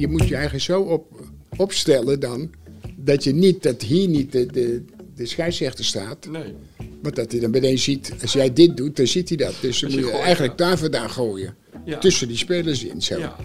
[0.00, 1.20] je moet je eigen zo op,
[1.56, 2.50] opstellen dan,
[2.96, 4.84] dat je niet, dat hier niet de, de,
[5.14, 6.26] de scheidsrechter staat.
[6.26, 6.54] Nee.
[7.02, 9.54] Want dat hij dan meteen ziet, als jij dit doet, dan ziet hij dat.
[9.60, 10.66] Dus dan moet je je gooit, eigenlijk ja.
[10.66, 11.54] daar vandaan gooien.
[11.84, 11.98] Ja.
[11.98, 13.18] Tussen die spelers in zo.
[13.18, 13.36] Ja.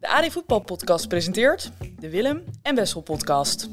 [0.00, 1.70] De AD Voetbal Podcast presenteert
[2.00, 3.68] de Willem en Wessel Podcast.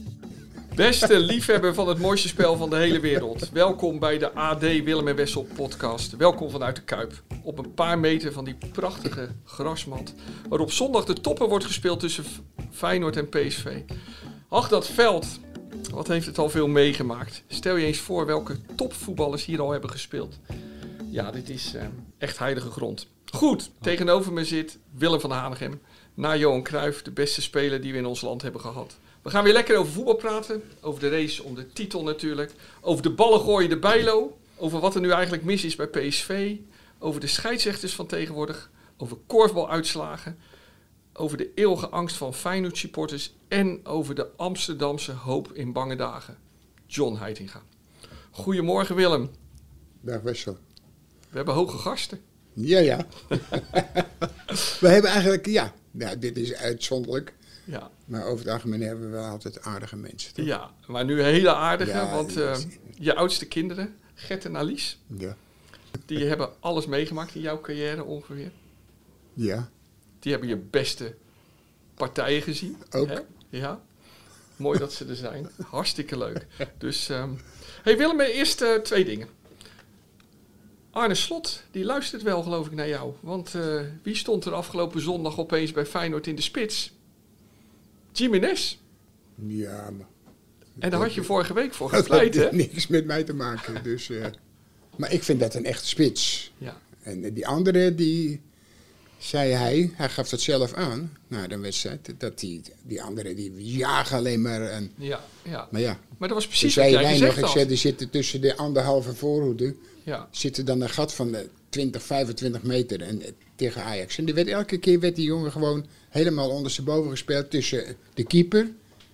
[0.75, 3.49] Beste liefhebber van het mooiste spel van de hele wereld.
[3.49, 6.15] Welkom bij de AD Willem en Wessel podcast.
[6.15, 7.23] Welkom vanuit de Kuip.
[7.43, 10.13] Op een paar meter van die prachtige grasmat.
[10.49, 12.25] Waarop zondag de toppen wordt gespeeld tussen
[12.71, 13.81] Feyenoord en PSV.
[14.49, 15.39] Ach, dat veld.
[15.91, 17.43] Wat heeft het al veel meegemaakt.
[17.47, 20.39] Stel je eens voor welke topvoetballers hier al hebben gespeeld.
[21.09, 21.85] Ja, dit is eh,
[22.17, 23.07] echt heilige grond.
[23.31, 25.81] Goed, tegenover me zit Willem van Hanegem.
[26.13, 28.97] Na Johan Cruijff, de beste speler die we in ons land hebben gehad.
[29.25, 30.63] We gaan weer lekker over voetbal praten.
[30.81, 32.51] Over de race om de titel natuurlijk.
[32.81, 34.37] Over de ballen gooien de bijlo.
[34.55, 36.55] Over wat er nu eigenlijk mis is bij PSV.
[36.99, 38.71] Over de scheidsrechters van tegenwoordig.
[38.97, 40.37] Over korfbaluitslagen.
[41.13, 43.33] Over de eeuwige angst van Feyenoord supporters.
[43.47, 46.37] En over de Amsterdamse hoop in bange dagen.
[46.85, 47.61] John Heitinga.
[48.31, 49.29] Goedemorgen Willem.
[50.01, 50.57] Dag Wessel.
[51.29, 52.21] We hebben hoge gasten.
[52.53, 53.05] Ja, ja.
[54.81, 57.33] we hebben eigenlijk, ja, nou, dit is uitzonderlijk.
[57.65, 60.33] Ja, Maar over het algemeen hebben we wel altijd aardige mensen.
[60.33, 60.45] toch?
[60.45, 61.91] ja maar nu hele aardige.
[61.91, 62.57] Ja, want eh,
[62.93, 65.35] je oudste kinderen, Gert en Alice, Ja.
[66.05, 68.51] die hebben alles meegemaakt in jouw carrière ongeveer.
[69.33, 69.69] Ja.
[70.19, 71.15] Die hebben je beste
[71.95, 72.77] partijen gezien.
[72.91, 73.07] Ook.
[73.07, 73.19] Hè?
[73.49, 73.81] Ja.
[74.55, 75.49] Mooi dat ze er zijn.
[75.69, 76.45] Hartstikke leuk.
[76.77, 77.29] Dus, ehm
[77.83, 79.27] hey Willem, eerst eh, twee dingen.
[80.91, 83.13] Arne Slot, die luistert wel geloof ik naar jou.
[83.19, 86.93] Want eh, wie stond er afgelopen zondag opeens bij Feyenoord in de spits?
[88.17, 88.77] Jiménez.
[89.47, 90.07] Ja, maar
[90.79, 92.41] En daar had je vorige week voor dat gepleit, hè?
[92.41, 93.83] heeft niks met mij te maken.
[93.83, 94.25] Dus, eh,
[94.97, 96.53] maar ik vind dat een echte spits.
[96.57, 96.77] Ja.
[97.01, 98.41] En eh, die andere, die
[99.17, 103.51] zei hij, hij gaf dat zelf aan na de wedstrijd, dat die, die andere, die
[103.55, 104.61] jagen alleen maar.
[104.61, 105.67] En, Ja, ja.
[105.71, 107.77] maar ja, Maar dat was precies wat zei jij wij nog, gezegd ik zei, er
[107.77, 112.63] zitten tussen de anderhalve voorhoede, Ja, zit er dan een gat van de 20, 25
[112.63, 114.17] meter en, eh, tegen Ajax.
[114.17, 118.67] En er werd, elke keer werd die jongen gewoon helemaal ondersteboven gespeeld tussen de keeper,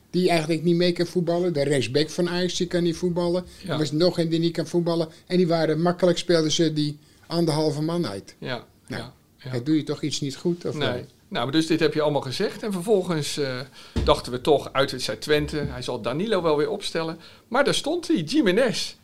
[0.09, 3.45] die eigenlijk niet mee kan voetballen, de rechtsback van Ajax, die kan niet voetballen.
[3.63, 3.71] Ja.
[3.71, 5.09] Er was nog een die niet kan voetballen.
[5.27, 6.97] En die waren makkelijk, speelden ze die
[7.27, 8.35] anderhalve man uit.
[8.37, 9.13] ja, Nou, ja.
[9.37, 9.51] ja.
[9.51, 10.65] Dan doe je toch iets niet goed?
[10.65, 10.87] Of Nee.
[10.89, 11.05] wel?
[11.27, 12.63] Nou, maar dus dit heb je allemaal gezegd.
[12.63, 13.59] En vervolgens eh,
[14.03, 17.17] dachten we toch, uitwedstrijd Twente, hij zal Danilo wel weer opstellen.
[17.47, 18.95] Maar daar stond hij, Jiménez.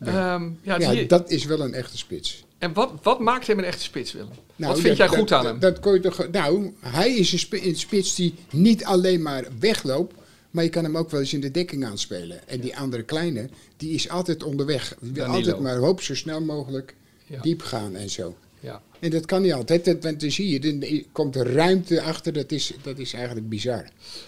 [0.00, 2.44] Ehm, ja, Ja, die- dat is wel een echte spits.
[2.58, 4.28] En wat, wat maakt hem een echte spits, Willem?
[4.56, 5.58] Nou, wat vind dat- jij goed dat- aan hem?
[5.58, 9.44] Dat kon je toch, nou, hij is een, spi- een spits die niet alleen maar
[9.58, 10.14] wegloopt,
[10.50, 12.48] maar je kan hem ook wel eens in de dekking aanspelen.
[12.48, 14.96] En die andere kleine, die is altijd onderweg.
[15.00, 16.94] Wil altijd maar hoop zo snel mogelijk
[17.26, 17.40] Ja.
[17.40, 18.36] diep gaan en zo.
[18.60, 18.82] ja.
[19.00, 22.32] En dat kan niet altijd, dat- want dan zie je, er komt er ruimte achter,
[22.32, 23.84] dat is, dat is eigenlijk bizar.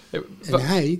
[0.09, 0.99] En hij,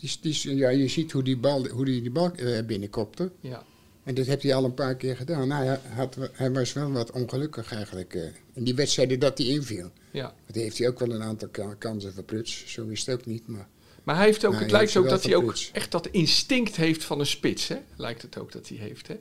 [0.00, 3.30] die, die, ja, je ziet hoe die bal, hoe die, die bal eh, binnenkopte.
[3.40, 3.64] ja.
[4.04, 5.48] En dat heeft hij al een paar keer gedaan.
[5.48, 8.14] Nou, hij, had, hij was wel wat ongelukkig eigenlijk.
[8.14, 8.22] eh,
[8.52, 9.90] in die wedstrijden dat hij inviel.
[10.10, 10.34] ja.
[10.52, 12.68] Heeft hij ook wel een aantal ka- kansen verprutst.
[12.68, 13.46] Zo is het ook niet.
[13.46, 13.68] Maar
[14.02, 16.76] Maar hij heeft ook, Nou, het hij lijkt ook dat hij ook echt dat instinct
[16.76, 17.76] heeft van een spits, hè?
[17.96, 19.18] Lijkt het ook dat hij heeft, hè?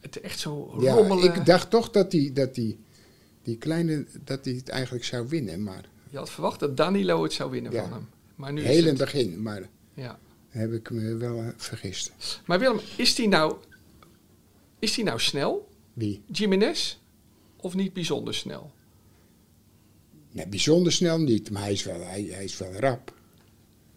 [0.00, 1.34] Het echt zo ja, rommelen.
[1.34, 2.78] ik dacht toch dat die, dat die,
[3.42, 5.62] die kleine, dat hij het eigenlijk zou winnen.
[5.62, 7.82] Maar Je had verwacht dat Danilo het zou winnen Ja.
[7.82, 8.08] van hem.
[8.34, 9.12] Maar nu heel in is het het...
[9.12, 9.42] begin.
[9.42, 10.18] Maar Ja.
[10.48, 12.12] heb ik me wel eh, vergist.
[12.46, 13.54] Maar Willem, is die nou,
[14.80, 16.22] is die nou snel, Wie?
[16.32, 16.96] Jiménez?
[17.56, 18.70] Of niet bijzonder snel?
[20.32, 21.50] Nee, bijzonder snel niet.
[21.50, 23.12] Maar hij is wel, hij, hij is wel rap.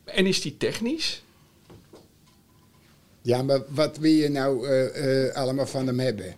[0.04, 1.24] En is die technisch?
[3.22, 6.36] Ja, maar wat wil je nou eh, eh, allemaal van hem hebben?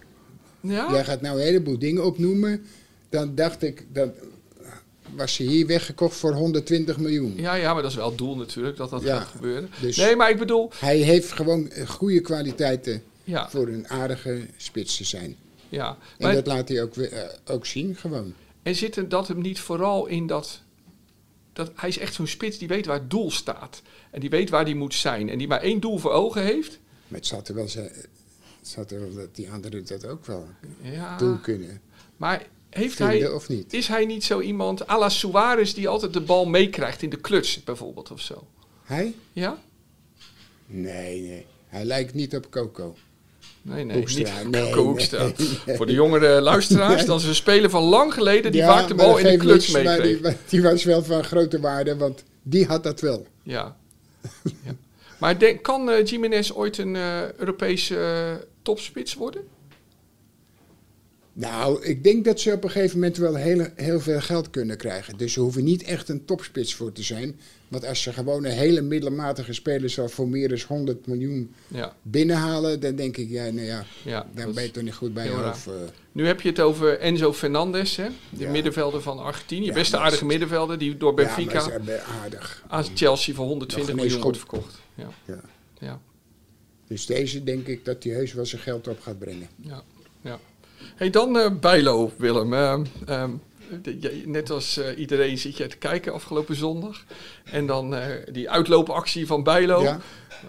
[0.62, 0.92] Ja.
[0.92, 2.66] Jij gaat nou een heleboel dingen opnoemen.
[3.10, 4.12] Dan dacht ik, dan
[5.16, 7.34] was hij hier weggekocht voor 120 miljoen.
[7.38, 9.70] Ja, ja, maar dat is wel het doel natuurlijk, dat dat Ja, gaat gebeuren.
[9.82, 10.72] dus- Nee, maar ik bedoel...
[10.76, 15.36] Hij heeft gewoon goede kwaliteiten Ja, voor een aardige spits te zijn.
[15.70, 15.90] ja.
[15.90, 18.34] En Maar, dat laat hij ook, weer, eh, ook zien, gewoon.
[18.64, 20.62] en zit dat hem niet vooral in dat...
[21.54, 23.82] dat hij is echt zo'n spits die weet waar het doel staat.
[24.12, 25.30] En die weet waar hij moet zijn.
[25.30, 26.80] En die maar één doel voor ogen heeft.
[27.08, 27.68] Maar het zat er wel,
[28.62, 30.48] zat er wel dat die anderen dat ook wel
[30.82, 31.82] Ja, doen kunnen.
[32.18, 33.32] maar heeft Vinden hij...
[33.32, 33.74] of niet.
[33.74, 37.18] Is hij niet zo iemand, à la Suarez, die altijd de bal meekrijgt in de
[37.22, 38.48] kluts bijvoorbeeld of zo?
[38.84, 39.16] Hij?
[39.34, 39.62] Ja?
[40.66, 41.46] Nee, nee.
[41.68, 42.96] Hij lijkt niet op Coco.
[43.66, 45.24] Nee, nee, Hoekstra, niet nee, Coco nee, Hoekstra.
[45.66, 45.76] nee.
[45.76, 48.96] Voor de jongere luisteraars, dat is een speler van lang geleden die Ja, vaak de
[48.96, 50.22] bal in de kluts meekreeg.
[50.22, 53.28] die, die was wel van grote waarde, want die had dat wel.
[53.44, 53.76] Ja.
[54.44, 54.76] ja.
[55.20, 59.42] Maar denk, kan eh Jiménez ooit een eh, Europese eh, topspits worden?
[61.38, 64.78] Nou, ik denk dat ze op een gegeven moment wel heel, heel veel geld kunnen
[64.78, 65.18] krijgen.
[65.18, 67.40] Dus ze hoeven niet echt een topspits voor te zijn.
[67.68, 71.96] Want als ze gewoon een hele middelmatige speler zal voor meer dan 100 miljoen Ja,
[72.02, 73.66] binnenhalen, dan denk ik, ja, nou
[74.04, 75.68] ja, dat ben je toch niet goed bij hoofd.
[75.68, 75.74] eh.
[76.12, 78.08] Nu heb je het over Enzo Fernandez, hè?
[78.30, 78.52] de Ja.
[78.52, 79.72] middenvelder van Argentinië.
[79.72, 81.70] Beste aardige middenvelder die door Benfica
[82.24, 82.64] aardig.
[82.68, 84.76] aan Chelsea voor 120 Nog geen miljoen wordt verkocht.
[84.96, 85.42] Ja, Ja.
[85.80, 86.02] ja,
[86.88, 89.48] Dus deze denk ik dat hij heus wel zijn geld op gaat brengen.
[89.62, 89.84] ja.
[90.22, 90.40] ja.
[90.96, 92.54] Hey, dan eh Bijlo, Willem.
[92.54, 93.32] Ehm, ehm,
[94.26, 97.04] net als eh, iedereen zit jij te kijken afgelopen zondag.
[97.44, 99.82] En dan eh, die uitloopactie van Bijlo.
[99.82, 100.00] Ja,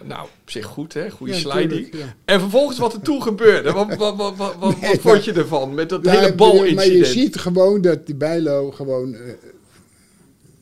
[0.05, 1.11] Nou, op zich goed, hè?
[1.11, 1.71] Goede Ja, sliding.
[1.91, 2.15] tuurlijk, ja.
[2.25, 3.73] En vervolgens wat er toen gebeurde.
[3.73, 6.67] Wat, wat, wat, wat, wat, Nee, vond je ervan met dat Ja, hele bedoel, Maar
[6.67, 7.07] je balincident?
[7.07, 9.33] ziet gewoon dat die Bijlo gewoon eh,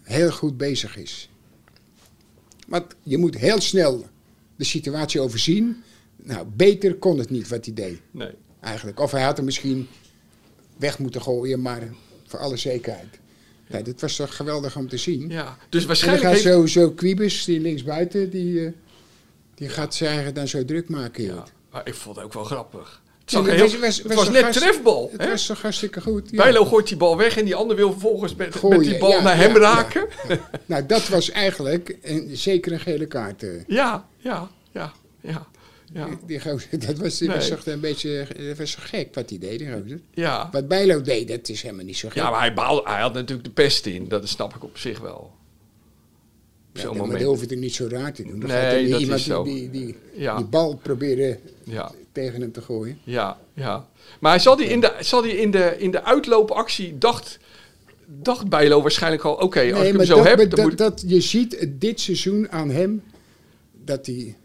[0.02, 1.28] heel goed bezig is.
[2.68, 4.04] Want je moet heel snel
[4.56, 5.82] de situatie overzien.
[6.16, 8.30] Nou, beter kon het niet wat hij deed, Nee.
[8.64, 9.00] Eigenlijk.
[9.00, 9.88] Of hij had hem misschien
[10.76, 11.82] weg moeten gooien, maar
[12.26, 13.18] voor alle zekerheid.
[13.68, 15.28] Ja, dit was toch geweldig om te zien.
[15.30, 16.44] Ja, dus En dan waarschijnlijk gaat heeft...
[16.44, 18.72] zo, zo Quibus, die linksbuiten, die, eh,
[19.54, 21.24] die gaat zijn eigen dan zo druk maken.
[21.24, 23.02] Ja, maar ik vond het ook wel grappig.
[23.20, 25.08] Het, Ja, heel- was- was- het was net gast- trefbal.
[25.12, 25.28] Het hè?
[25.30, 26.30] was toch hartstikke goed.
[26.30, 26.36] ja.
[26.42, 28.52] Bijlo gooit die bal weg en die ander wil vervolgens met,
[28.82, 30.08] die bal ja, naar hem raken.
[30.66, 33.42] Nou, dat was eigenlijk een, zeker een gele kaart.
[33.42, 33.48] eh.
[33.66, 35.46] Ja, ja, ja, ja,
[35.94, 39.30] ja, Die, gozer, dat was, die was toch een beetje dat was zo gek wat
[39.30, 39.58] hij deed.
[39.58, 40.00] Die gozer.
[40.14, 40.48] ja.
[40.52, 42.16] Wat Bijlo deed, dat is helemaal niet zo gek.
[42.16, 44.08] Ja, maar hij, baalde, hij had natuurlijk de pest in.
[44.08, 45.32] Dat snap ik op zich wel.
[46.70, 48.40] Op Ja, maar dat hoef je er niet zo raar te doen.
[48.40, 49.44] Dan Nee, dat is iemand zo.
[49.44, 50.36] die, die, die, Ja.
[50.36, 52.98] die bal proberen Ja, tegen hem te gooien.
[53.04, 53.88] ja, ja.
[54.20, 57.38] Maar zal die in de, zal die in de, in de uitloopactie dacht,
[58.06, 59.34] dacht Bijlo waarschijnlijk al...
[59.34, 60.78] Oké, als ik hem zo dat, heb, dan dat, moet...
[60.78, 63.02] dat, je ziet het dit seizoen aan hem
[63.84, 64.36] dat hij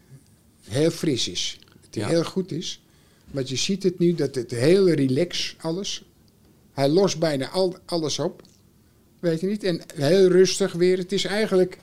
[0.70, 1.58] heel fris is.
[1.80, 2.08] Dat hij Ja.
[2.08, 2.82] heel goed is.
[3.30, 6.04] Want je ziet het nu dat het heel relax alles.
[6.72, 8.42] Hij lost bijna al, alles op.
[9.20, 9.64] Weet je niet?
[9.64, 10.98] En heel rustig weer.
[10.98, 11.78] Het is eigenlijk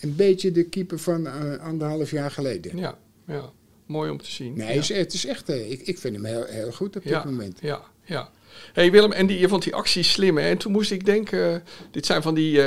[0.00, 2.78] een beetje de keeper van eh, anderhalf jaar geleden.
[2.78, 3.52] Ja, ja.
[3.86, 4.56] Mooi om te zien.
[4.56, 4.72] Nee, ja.
[4.72, 7.24] het is, het is echt, eh, ik, ik vind hem heel, heel goed op dit
[7.24, 7.58] moment.
[7.60, 8.30] Ja, ja.
[8.72, 10.48] hey Willem, en die, je vond die actie slim, hè?
[10.48, 11.60] En toen moest ik denken, eh,
[11.90, 12.60] dit zijn van die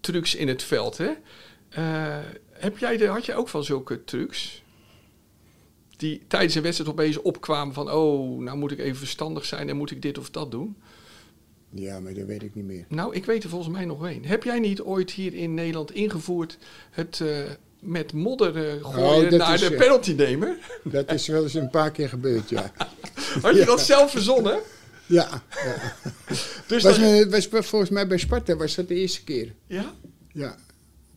[0.00, 1.10] trucs in het veld, hè?
[2.52, 4.62] Heb jij de, had je ook van zulke trucs?
[5.98, 9.76] Die tijdens een wedstrijd opeens opkwamen van, oh, nou moet ik even verstandig zijn en
[9.76, 10.76] moet ik dit of dat doen?
[11.70, 12.84] Ja, maar dat weet ik niet meer.
[12.88, 14.24] Nou, ik weet er volgens mij nog één.
[14.24, 16.58] Heb jij niet ooit hier in Nederland ingevoerd
[16.90, 17.36] het eh,
[17.80, 20.58] met modder eh, gooien Oh, dat naar is, de eh, penalty nemen?
[20.84, 22.72] Dat is wel eens een paar keer gebeurd, ja.
[23.42, 24.60] Had je dat zelf verzonnen?
[25.06, 25.94] Ja, ja.
[26.68, 29.54] Dus Was, dat- me- was, volgens mij bij Sparta was dat de eerste keer.
[29.66, 29.94] ja?
[30.32, 30.56] Ja.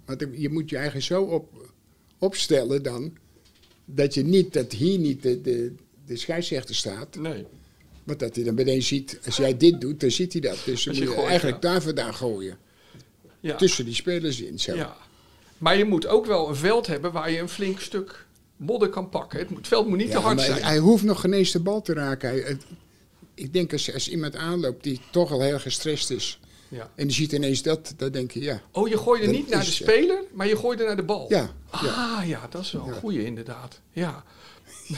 [0.06, 1.72] Want je moet je eigen zo op,
[2.20, 3.14] opstellen dan.
[3.96, 5.74] Dat je niet, dat hier niet de, de,
[6.06, 7.16] de scheidsrechter staat.
[7.16, 7.46] Nee.
[8.04, 10.58] Want dat hij dan meteen ziet, als jij dit doet, dan ziet hij dat.
[10.66, 11.70] Dus dan je moet je gooit, eigenlijk ja.
[11.72, 12.58] daar vandaan gooien.
[13.40, 13.56] Ja.
[13.56, 14.60] Tussen die spelers in.
[14.60, 14.76] Zo.
[14.76, 14.98] Ja.
[15.58, 19.10] Maar je moet ook wel een veld hebben waar je een flink stuk modder kan
[19.10, 19.40] pakken.
[19.40, 20.64] Het, moet- het veld moet niet Ja, te hard zijn.
[20.64, 22.30] Hij hoeft nog geen eens de bal te raken.
[22.30, 22.66] Hij- het-
[23.34, 26.40] ik denk als, als iemand aanloopt die toch al heel gestrest is.
[26.72, 26.90] Ja.
[26.96, 28.62] En die ziet ineens dat, dan denk je ja.
[28.72, 31.26] Oh, je gooide Dat niet naar de speler, maar je gooide naar de bal.
[31.30, 33.80] Ja, Ah, ja, dat is wel een goeie inderdaad.
[33.92, 34.24] Ja.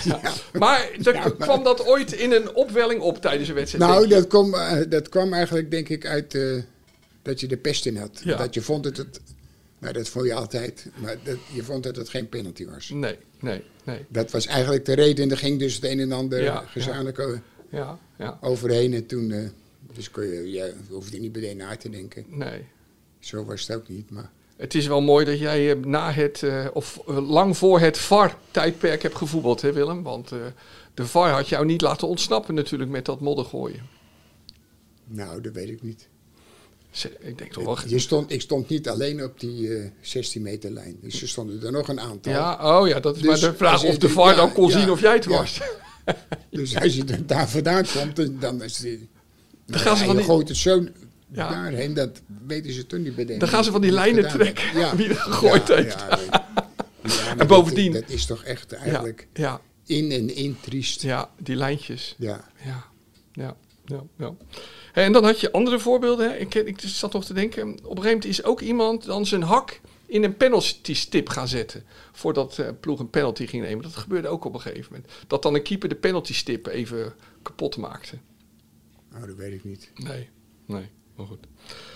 [0.03, 0.19] Ja.
[0.53, 3.89] Maar Ja, maar- kwam dat ooit in een opwelling op tijdens een wedstrijd?
[3.91, 4.07] Nou, je?
[4.13, 6.61] dat kwam, eh, dat kwam eigenlijk denk ik uit eh,
[7.21, 8.21] dat je de pest in had.
[8.23, 8.37] Ja.
[8.37, 9.21] Dat je vond dat het,
[9.79, 12.89] nou dat vond je altijd, maar dat, je vond dat het geen penalty was.
[12.89, 14.05] Nee, nee, nee.
[14.09, 15.23] Dat was eigenlijk de reden.
[15.25, 18.93] En er ging dus het een en ander gezamenlijk o- Ja, ja, overheen.
[18.93, 19.39] En toen, eh,
[19.93, 22.25] dus kon je, je hoefde niet meteen na te denken.
[22.29, 22.65] nee.
[23.19, 24.31] Zo was het ook niet, maar...
[24.55, 27.97] Het is wel mooi dat jij eh, na het, eh, of eh, lang voor het
[27.97, 30.03] VAR-tijdperk hebt gevoetbald, hè Willem?
[30.03, 30.29] Want
[30.93, 33.81] de VAR had jou niet laten ontsnappen natuurlijk met dat modder gooien.
[35.05, 36.07] Nou, dat weet ik niet.
[37.19, 37.77] Ik denk toch wel...
[37.87, 40.97] Je stond, ik stond niet alleen op die eh 16 meter lijn.
[41.01, 42.31] Dus er stonden er nog een aantal.
[42.31, 44.69] Ja, oh ja, dat is Dus maar de vraag of de VAR ja, dan kon
[44.69, 45.29] ja, zien of jij het ja.
[45.29, 45.61] was.
[46.49, 49.09] Dus als je er daar vandaan komt, dan- is die...
[49.65, 50.83] Dan gaan ze ja, van die- gooit het zo
[51.31, 51.49] Ja.
[51.49, 53.39] daarheen, dat weten ze toch niet bedenken.
[53.39, 55.99] Dan gaan ze van die lijnen trekken, wie er gegooid ja, heeft.
[56.09, 56.19] Ja,
[57.03, 61.01] ja, En bovendien- Dat, dat is toch echt Ja, eigenlijk ja, in en in triest.
[61.01, 61.09] Ja.
[61.09, 62.15] ja, die lijntjes.
[62.17, 62.43] Ja.
[62.65, 62.85] Ja,
[63.33, 63.55] ja,
[63.85, 64.03] ja.
[64.17, 64.33] ja.
[64.93, 66.29] En dan had je andere voorbeelden.
[66.29, 66.35] Hè.
[66.37, 67.61] Ik, ik zat nog te denken.
[67.63, 71.47] Op een gegeven moment is ook iemand dan zijn hak in een penalty stip gaan
[71.47, 71.83] zetten.
[72.11, 73.83] Voordat eh ploeg een penalty ging nemen.
[73.83, 75.11] Dat gebeurde ook op een gegeven moment.
[75.27, 78.17] Dat dan een keeper de penalty stip even kapot maakte.
[79.13, 79.89] Nou, dat weet ik niet.
[79.95, 80.29] Nee,
[80.65, 81.45] nee, maar goed.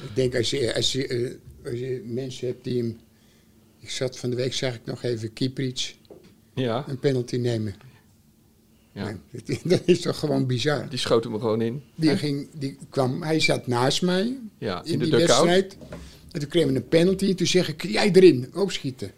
[0.03, 2.99] Ik denk als je, als je, eh, als je mensen hebt die hem...
[3.79, 5.97] Ik zat van de week, zag ik nog even Kieprits
[6.53, 7.75] Ja, een penalty nemen.
[8.91, 9.03] Ja.
[9.03, 10.89] Nee, dat, dat is toch gewoon bizar.
[10.89, 11.83] Die schoot hem er gewoon in.
[11.95, 15.77] Die, ging, die kwam, hij zat naast mij Ja, in, in de die wedstrijd.
[16.31, 17.29] En toen kregen we een penalty.
[17.29, 19.11] En toen zeg ik, jij erin, opschieten.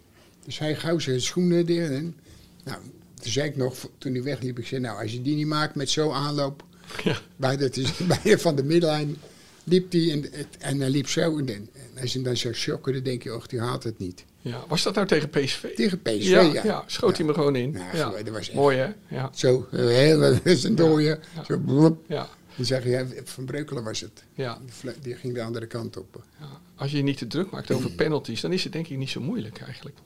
[0.44, 1.66] Dus hij gauw zijn schoenen.
[1.66, 2.16] En,
[2.64, 2.78] nou,
[3.14, 5.74] toen zei ik nog, toen hij wegliep, ik zei, nou, als je die niet maakt
[5.74, 6.64] met zo'n aanloop.
[7.04, 7.18] Ja.
[7.36, 9.16] Bij, dat is, bij van de middenlijn
[9.64, 10.24] liep hij en,
[10.58, 11.38] en hij liep zo.
[11.38, 11.68] En, en
[12.00, 14.24] als je dan zo shocken, dan denk je, och, die haalt het niet.
[14.42, 14.64] Ja.
[14.68, 15.74] Was dat nou tegen PSV?
[15.74, 16.64] Tegen PSV, ja, ja.
[16.64, 16.84] ja.
[16.86, 17.76] schoot hij me gewoon in.
[17.94, 18.88] Ja, dat was echt- Mooi hè?
[19.08, 19.30] Ja.
[19.34, 21.18] Zo, eh, heel, dat is een dooie.
[21.34, 21.44] Ja.
[21.44, 22.04] Zo, blop.
[22.08, 22.28] Ja.
[22.56, 24.24] Dan zeg je, Van Breukelen was het.
[24.34, 24.58] Ja.
[25.02, 26.24] Die, ging de andere kant op.
[26.40, 26.60] ja.
[26.74, 29.10] Als je je niet te druk maakt over penalties, dan is het denk ik niet
[29.10, 29.96] zo moeilijk eigenlijk.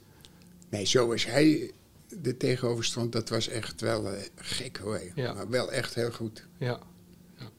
[0.69, 1.71] Nee, zoals hij
[2.23, 5.01] er tegenover stond, dat was echt wel eh, gek hoor.
[5.15, 5.33] Ja.
[5.33, 6.47] Maar wel echt heel goed.
[6.59, 6.81] Ja.
[7.39, 7.51] ja.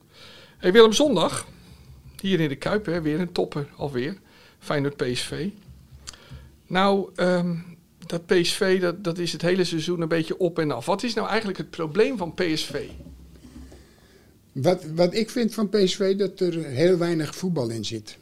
[0.57, 1.47] Hey Willem, zondag.
[2.21, 4.17] Hier in de Kuip, hè, weer een topper alweer.
[4.59, 5.49] Feyenoord PSV.
[6.67, 7.55] Nou, ehm,
[8.05, 10.85] dat PSV, dat, dat is het hele seizoen een beetje op en af.
[10.85, 12.87] Wat is nou eigenlijk het probleem van PSV?
[14.51, 18.17] Wat, wat ik vind van PSV, dat er heel weinig voetbal in zit.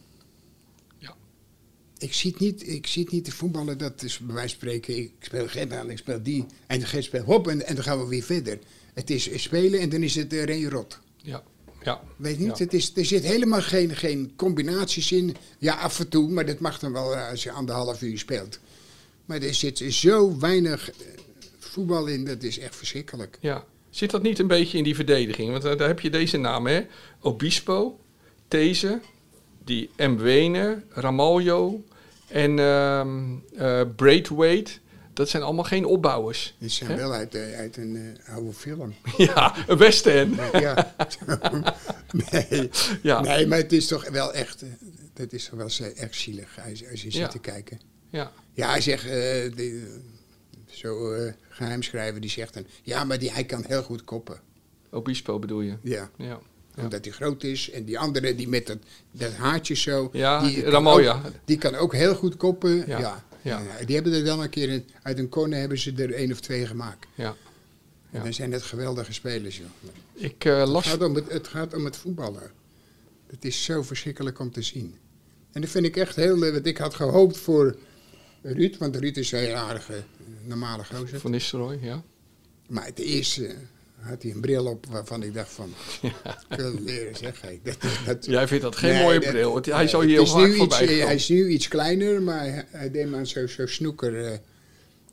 [2.03, 4.57] Ik zie het niet, ik zie het niet te voetballen, dat is bij wijze van
[4.59, 7.75] spreken, ik speel Gent aan, ik speel die, en de Gent speelt hop, en, en
[7.75, 8.59] dan gaan we weer verder.
[8.93, 10.99] Het is spelen en dan is het uh, Ren Rot.
[11.17, 11.43] Ja.
[11.83, 12.01] Ja.
[12.15, 12.63] Weet niet, Ja.
[12.63, 15.35] het is, er zit helemaal geen, geen combinaties in.
[15.59, 18.59] Ja, af en toe, maar dat mag dan wel eh, als je anderhalf uur speelt.
[19.25, 20.95] Maar er zit zo weinig eh,
[21.59, 23.37] voetbal in, dat is echt verschrikkelijk.
[23.41, 23.65] ja.
[23.89, 25.51] Zit dat niet een beetje in die verdediging?
[25.51, 26.81] Want daar heb je deze namen, hè?
[27.19, 27.99] Obispo,
[28.47, 28.99] These,
[29.63, 31.83] die Mwene, Ramaljo
[32.27, 34.71] en ehm eh, Braithwaite.
[35.13, 36.55] Dat zijn allemaal geen opbouwers.
[36.59, 36.95] Die zijn Hè?
[36.95, 38.93] wel uit, eh, uit een eh, oude film.
[39.17, 40.35] Ja, een West End.
[40.51, 40.95] ja.
[42.31, 42.69] nee.
[43.01, 43.21] Ja.
[43.21, 44.63] nee, maar het is toch wel echt,
[45.13, 47.17] dat is toch wel echt zielig als, als je Ja.
[47.17, 47.79] zit te kijken.
[48.09, 48.31] Ja.
[48.53, 49.51] Ja, hij zegt, eh,
[50.69, 54.39] zo eh geheimschrijver, die zegt dan, ja, maar die, hij kan heel goed koppen.
[54.91, 55.77] Obispo bedoel je?
[55.81, 56.09] Ja.
[56.17, 56.39] Ja.
[56.75, 56.83] Ja.
[56.83, 57.69] Omdat hij groot is.
[57.69, 58.77] En die andere, die met dat,
[59.11, 60.09] dat haartje zo.
[60.13, 62.83] Ja, die kan ook- Die kan ook heel goed koppen.
[62.87, 63.61] Ja, Ja.
[63.85, 66.39] die hebben er dan een keer, in- uit een corner hebben ze er één of
[66.39, 67.07] twee gemaakt.
[67.15, 67.35] Ja.
[68.11, 69.67] En dan zijn het geweldige spelers, joh.
[70.13, 70.87] Ik Het las.
[70.87, 72.51] gaat, om het, het gaat om het voetballen.
[73.27, 74.95] Het is zo verschrikkelijk om te zien.
[75.51, 76.43] En dat vind ik echt heel...
[76.45, 77.75] eh, Want ik had gehoopt voor
[78.41, 80.03] Ruud, want Ruud is een heel aardige,
[80.45, 81.19] normale gozer.
[81.19, 82.03] Van Nistelrooy, ja.
[82.67, 83.55] Maar het eerste eh,
[84.03, 85.73] had hij een bril op waarvan ik dacht van...
[86.01, 86.71] Ja.
[86.79, 87.41] leren zeg.
[87.63, 89.53] Dat, dat, Jij vindt dat geen Nee, mooie dat- bril.
[89.53, 90.79] want hij het hier heel voorbij iets.
[90.79, 94.25] Hij is nu iets kleiner, maar hij, hij deed maar zo, zo snoeker.
[94.25, 94.37] eh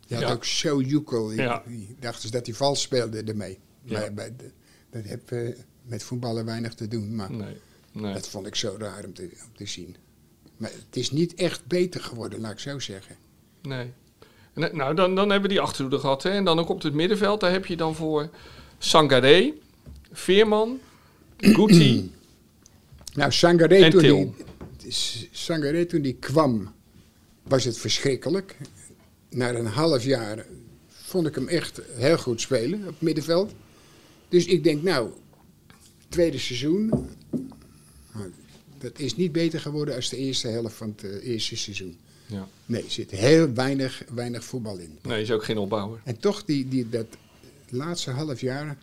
[0.07, 0.33] die had Ja.
[0.33, 1.27] ook zo joekel.
[1.27, 1.63] Die, Ja.
[1.67, 3.59] die dachten ze dat hij vals speelde ermee.
[3.83, 4.33] Maar bij
[4.91, 5.39] dat heeft eh,
[5.83, 7.15] met voetballen weinig te doen.
[7.15, 7.55] Maar Nee.
[7.91, 8.13] nee.
[8.13, 9.95] dat vond ik zo raar om te, om te zien.
[10.57, 13.15] Maar het is niet echt beter geworden, laat ik zo zeggen.
[13.61, 13.91] nee.
[14.53, 16.23] Nou, dan, dan hebben we die achterhoede gehad.
[16.23, 16.29] Hè.
[16.29, 17.39] En dan ook op het middenveld.
[17.39, 18.29] Daar heb je dan voor
[18.83, 19.53] Sangaré,
[20.11, 20.79] Veerman,
[21.37, 22.11] Guti
[23.13, 24.35] Nou, Sangaré en toen,
[24.77, 24.93] die,
[25.31, 26.73] Sangaré toen die kwam,
[27.43, 28.57] was het verschrikkelijk.
[29.29, 30.45] Na een half jaar
[30.87, 33.51] vond ik hem echt heel goed spelen op het middenveld.
[34.29, 35.09] Dus ik denk, nou,
[36.09, 37.09] tweede seizoen.
[38.77, 41.97] Dat is niet beter geworden als de eerste helft van het eh, eerste seizoen.
[42.25, 42.47] Ja.
[42.65, 44.97] Nee, er zit heel weinig, weinig voetbal in.
[45.01, 46.01] Nee, is ook geen opbouwer.
[46.03, 47.05] En toch, die, die, dat
[47.71, 48.77] laatste half jaar,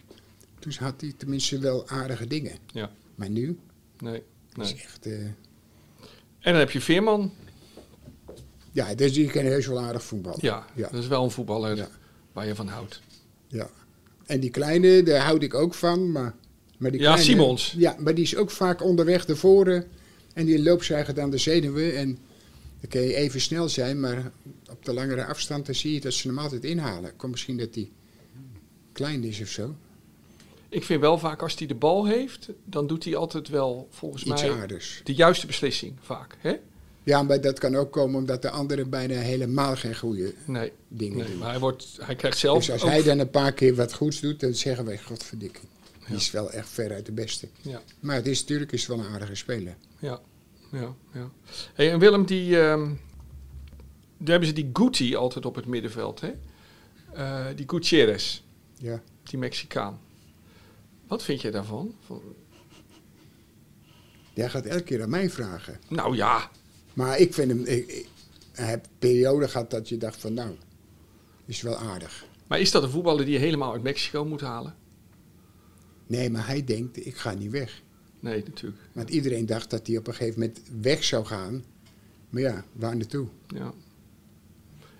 [0.59, 2.59] toen had hij tenminste wel aardige dingen.
[2.73, 2.91] Ja.
[3.15, 3.59] Maar nu
[3.99, 4.23] Nee.
[4.57, 4.83] is nee.
[4.83, 5.07] echt...
[5.07, 5.35] eh, En
[6.53, 7.33] dan heb je Veerman.
[8.73, 10.39] ja, dus die kan heus wel aardig voetballen.
[10.43, 10.89] Ja, Ja.
[10.91, 11.89] dat is wel een voetballer Ja.
[12.33, 13.01] waar je van houdt.
[13.47, 13.71] Ja.
[14.27, 16.13] En die kleine, daar houd ik ook van.
[16.13, 16.35] Maar,
[16.79, 17.75] maar die Ja, kleine, Simons.
[17.79, 19.87] Ja, maar die is ook vaak onderweg naar voren.
[20.35, 21.97] En die loopt eigenlijk aan de zenuwen.
[21.97, 22.19] En
[22.81, 24.31] dan kun je even snel zijn, maar
[24.71, 27.17] op de langere afstand dan zie je dat ze hem altijd inhalen.
[27.17, 27.91] Komt misschien dat hij
[28.99, 29.75] klein is of zo.
[30.69, 34.25] Ik vind wel vaak als hij de bal heeft, dan doet hij altijd wel volgens
[34.25, 35.01] Iets mij aardigs.
[35.05, 35.97] de juiste beslissing.
[36.01, 36.37] Vaak.
[36.39, 36.57] Hè?
[37.03, 41.17] Ja, maar dat kan ook komen omdat de anderen bijna helemaal geen goede Nee, dingen
[41.19, 41.39] nee doen.
[41.39, 42.59] maar hij, wordt, hij krijgt zelf.
[42.59, 45.67] Dus als ook- hij dan een paar keer wat goeds doet, dan zeggen wij, godverdikking.
[45.99, 46.15] Die Ja.
[46.17, 47.49] is wel echt veruit de beste.
[47.61, 49.77] Ja, Maar het is natuurlijk is wel een aardige speler.
[49.99, 50.21] ja,
[50.73, 50.95] ja.
[51.13, 51.31] ja.
[51.75, 52.85] Hey, en Willem, die, ehm,
[54.19, 56.21] daar hebben ze die Guti altijd op het middenveld.
[56.21, 56.31] Hè?
[57.13, 58.43] Eh, die Gutierrez,
[58.79, 59.03] Ja.
[59.23, 59.99] die Mexicaan.
[61.07, 61.95] Wat vind je daarvan?
[62.07, 62.23] Van,
[64.35, 65.81] Jij gaat elke keer aan mij vragen.
[65.89, 66.51] nou ja,
[66.95, 67.61] Maar ik vind hem.
[67.65, 68.09] Ik, ik,
[68.53, 70.57] hij heeft periode gehad dat je dacht van nou,
[71.45, 72.25] is wel aardig.
[72.47, 74.75] maar is dat een voetballer die je helemaal uit Mexico moet halen?
[76.07, 77.83] Nee, maar hij denkt, ik ga niet weg.
[78.21, 78.83] Nee, natuurlijk.
[78.93, 81.65] Want iedereen dacht dat hij op een gegeven moment weg zou gaan.
[82.31, 83.29] Maar ja, waar naartoe?
[83.47, 83.73] Ja.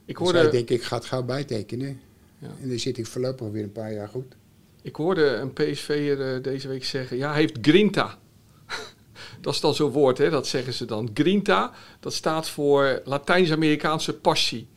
[0.05, 2.01] Ik Dus hij hoorde, denkt, ik ga het gauw bijtekenen.
[2.39, 2.49] Ja.
[2.63, 4.35] En dan zit ik voorlopig weer een paar jaar goed.
[4.83, 8.19] Ik hoorde een PSV'er eh, deze week zeggen, ja, hij heeft grinta.
[9.41, 10.31] dat is dan zo'n woord, hè?
[10.31, 11.11] dat zeggen ze dan.
[11.15, 14.69] Grinta, dat staat voor Latijns-Amerikaanse passie.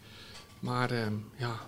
[0.60, 1.60] Maar ehm, ja...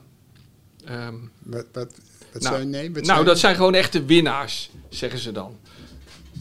[0.85, 1.93] ehm, Wat, wat,
[2.33, 2.91] wat Nou, nee?
[2.91, 5.57] Wat nou, dat zijn gewoon echte winnaars, zeggen ze dan.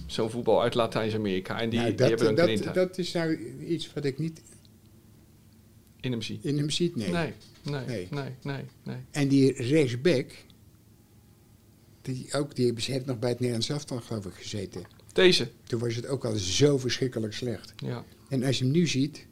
[0.07, 1.61] Zo'n voetbal uit Latijns-Amerika.
[1.61, 4.19] En die, Nou, die dat, hebben een dat, grinta dat is nou iets wat ik
[4.19, 4.43] niet
[6.01, 6.39] in hem zie.
[6.43, 7.11] in hem ziet, nee.
[7.11, 7.33] Nee,
[7.63, 8.09] nee, Nee.
[8.11, 8.97] nee, nee, nee.
[9.11, 10.31] En die rechtsback,
[12.03, 14.83] die, ook, die heeft nog bij het Nederlands elftal geloof ik gezeten.
[15.13, 17.73] Deze, Toen was het ook al zo verschrikkelijk slecht.
[17.77, 18.05] ja.
[18.29, 19.27] En als je hem nu ziet,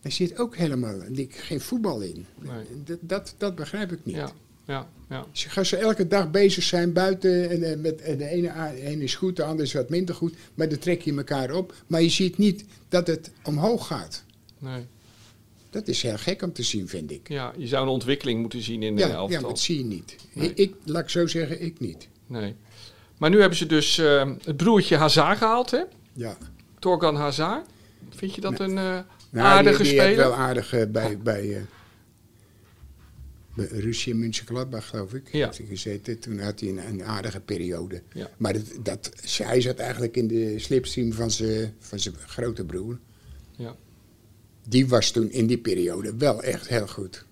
[0.00, 2.26] daar zit ook helemaal die- geen voetbal in.
[2.40, 2.64] Nee.
[2.84, 4.14] Dat, dat, dat begrijp ik niet.
[4.14, 4.32] Ja,
[4.66, 5.26] ja, ja.
[5.32, 7.50] Ze gaan ze elke dag bezig zijn buiten.
[7.64, 10.34] En, met, en de ene, de ene is goed, de andere is wat minder goed.
[10.54, 11.74] Maar dan trek je elkaar op.
[11.86, 14.24] Maar je ziet niet dat het omhoog gaat.
[14.58, 14.86] Nee.
[15.74, 17.28] Dat is heel gek om te zien, vind ik.
[17.28, 19.40] Ja, je zou een ontwikkeling moeten zien in de Ja, ja elftal.
[19.40, 20.16] maar dat zie je niet.
[20.32, 20.54] Nee.
[20.54, 22.08] Ik, laat ik zo zeggen, ik niet.
[22.26, 22.54] Nee.
[23.18, 25.82] Maar nu hebben ze dus eh, het broertje Hazard gehaald, hè?
[26.12, 26.36] Ja.
[26.78, 27.66] Torgan Hazard.
[28.10, 28.98] Vind je dat een eh,
[29.30, 30.16] Nou, aardige die, die speler?
[30.16, 31.66] wel aardig eh, bij, bij,
[33.56, 35.44] bij geloof ik, Ja.
[35.44, 36.18] heeft hij gezeten.
[36.18, 38.02] Toen had hij een, een aardige periode.
[38.12, 38.30] Ja.
[38.36, 39.10] Maar dat, dat,
[39.42, 42.98] hij zat eigenlijk in de slipstream van zijn, van zijn grote broer.
[43.56, 43.76] Ja.
[44.68, 47.24] Die was toen in die periode wel echt heel goed.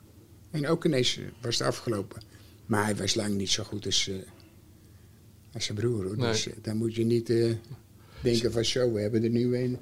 [0.50, 2.22] En ook ineens eh, was het afgelopen.
[2.66, 4.16] Maar hij was lang niet zo goed als, eh,
[5.52, 6.04] als zijn broer.
[6.04, 6.16] Hoor.
[6.16, 6.30] Nee.
[6.30, 7.26] Dus eh, dan moet je niet
[8.20, 9.78] denken van zo, we hebben er nu een.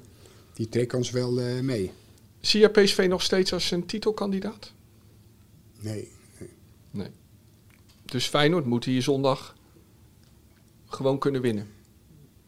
[0.53, 1.31] Die trekt ons wel
[1.61, 1.91] mee.
[2.39, 4.73] Zie je PSV nog steeds als een titelkandidaat?
[5.79, 6.11] Nee.
[6.91, 7.09] Nee.
[8.05, 9.55] Dus Feyenoord moet hier zondag
[10.85, 11.67] gewoon kunnen winnen.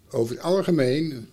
[0.09, 1.27] Over het algemeen,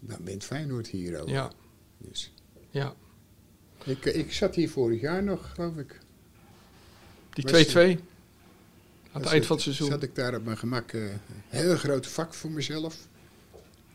[0.00, 1.28] dan bent Feyenoord hier ook.
[1.28, 1.52] Ja,
[1.98, 2.32] Dus,
[2.70, 2.94] ja.
[3.84, 5.98] ik, ik zat hier vorig jaar nog, geloof ik.
[7.32, 7.86] Die Was 2-2 aan
[9.12, 9.88] het Was eind van het seizoen.
[9.90, 11.10] Zat ik daar op mijn gemak, eh, een
[11.48, 12.96] heel groot vak voor mezelf.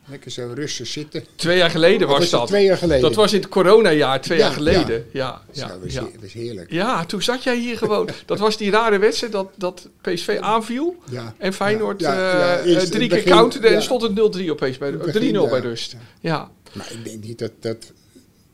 [0.06, 1.26] Lekker zo rustig zitten.
[1.36, 2.48] Twee jaar geleden was was dat.
[2.48, 3.02] twee jaar geleden?
[3.02, 5.06] Dat was in het coronajaar twee Ja, jaar geleden.
[5.12, 6.04] Ja, ja, Zo, was, ja.
[6.04, 6.72] he- was heerlijk.
[6.72, 8.10] Ja, toen zat jij hier gewoon.
[8.26, 10.96] Dat was die rare wedstrijd dat, dat PSV aanviel.
[11.10, 11.34] Ja.
[11.38, 14.78] En Feyenoord Ja, ja, ja, eh, eh, drie keer counterde en stond het 0-3 opeens
[14.78, 15.60] bij Het 3-0 begin, bij ja.
[15.60, 15.96] rust.
[16.20, 16.52] Ja.
[16.74, 17.92] Maar ik denk niet dat, dat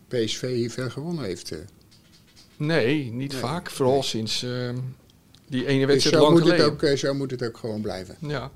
[0.08, 1.50] PSV hier veel gewonnen heeft.
[1.50, 1.58] eh.
[2.56, 3.40] Nee, niet Nee.
[3.40, 3.70] vaak.
[3.70, 4.02] Vooral Nee.
[4.02, 4.76] sinds ehm,
[5.48, 7.80] die ene Dus wedstrijd zo lang moet, het ook, eh, zo moet het ook gewoon
[7.80, 8.16] blijven.
[8.20, 8.50] Ja.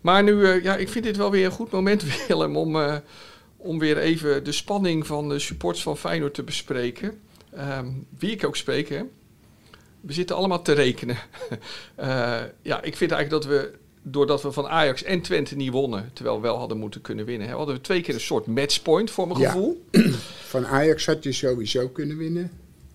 [0.00, 3.00] Maar nu, eh, ja, ik vind dit wel weer een goed moment, Willem, om,
[3.56, 7.20] om weer even de spanning van de supports van Feyenoord te bespreken.
[7.52, 9.02] Ehm, wie ik ook spreek, hè.
[10.00, 11.16] We zitten allemaal te rekenen.
[12.62, 16.36] Ja, ik vind eigenlijk dat we, doordat we van Ajax en Twente niet wonnen, terwijl
[16.36, 19.26] we wel hadden moeten kunnen winnen, hè, hadden we twee keer een soort matchpoint voor
[19.26, 19.50] mijn Ja.
[19.50, 19.84] gevoel.
[20.54, 22.50] Van Ajax had je sowieso kunnen winnen.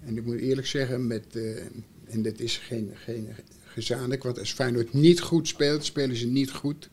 [0.06, 1.58] En ik moet eerlijk zeggen, met, eh,
[2.06, 3.30] en dat is geen, geen
[3.66, 6.90] gezamenlijk, want als Feyenoord niet goed speelt, spelen ze niet goed.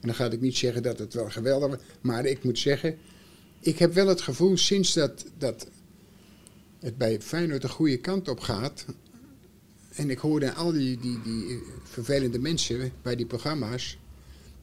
[0.00, 2.96] En dan ga ik niet zeggen dat het wel geweldig was, maar ik moet zeggen,
[3.60, 5.68] ik heb wel het gevoel sinds dat, dat
[6.80, 8.84] het bij Feyenoord de goede kant op gaat.
[9.98, 13.98] En ik hoorde al die, die, die eh, vervelende mensen bij die programma's,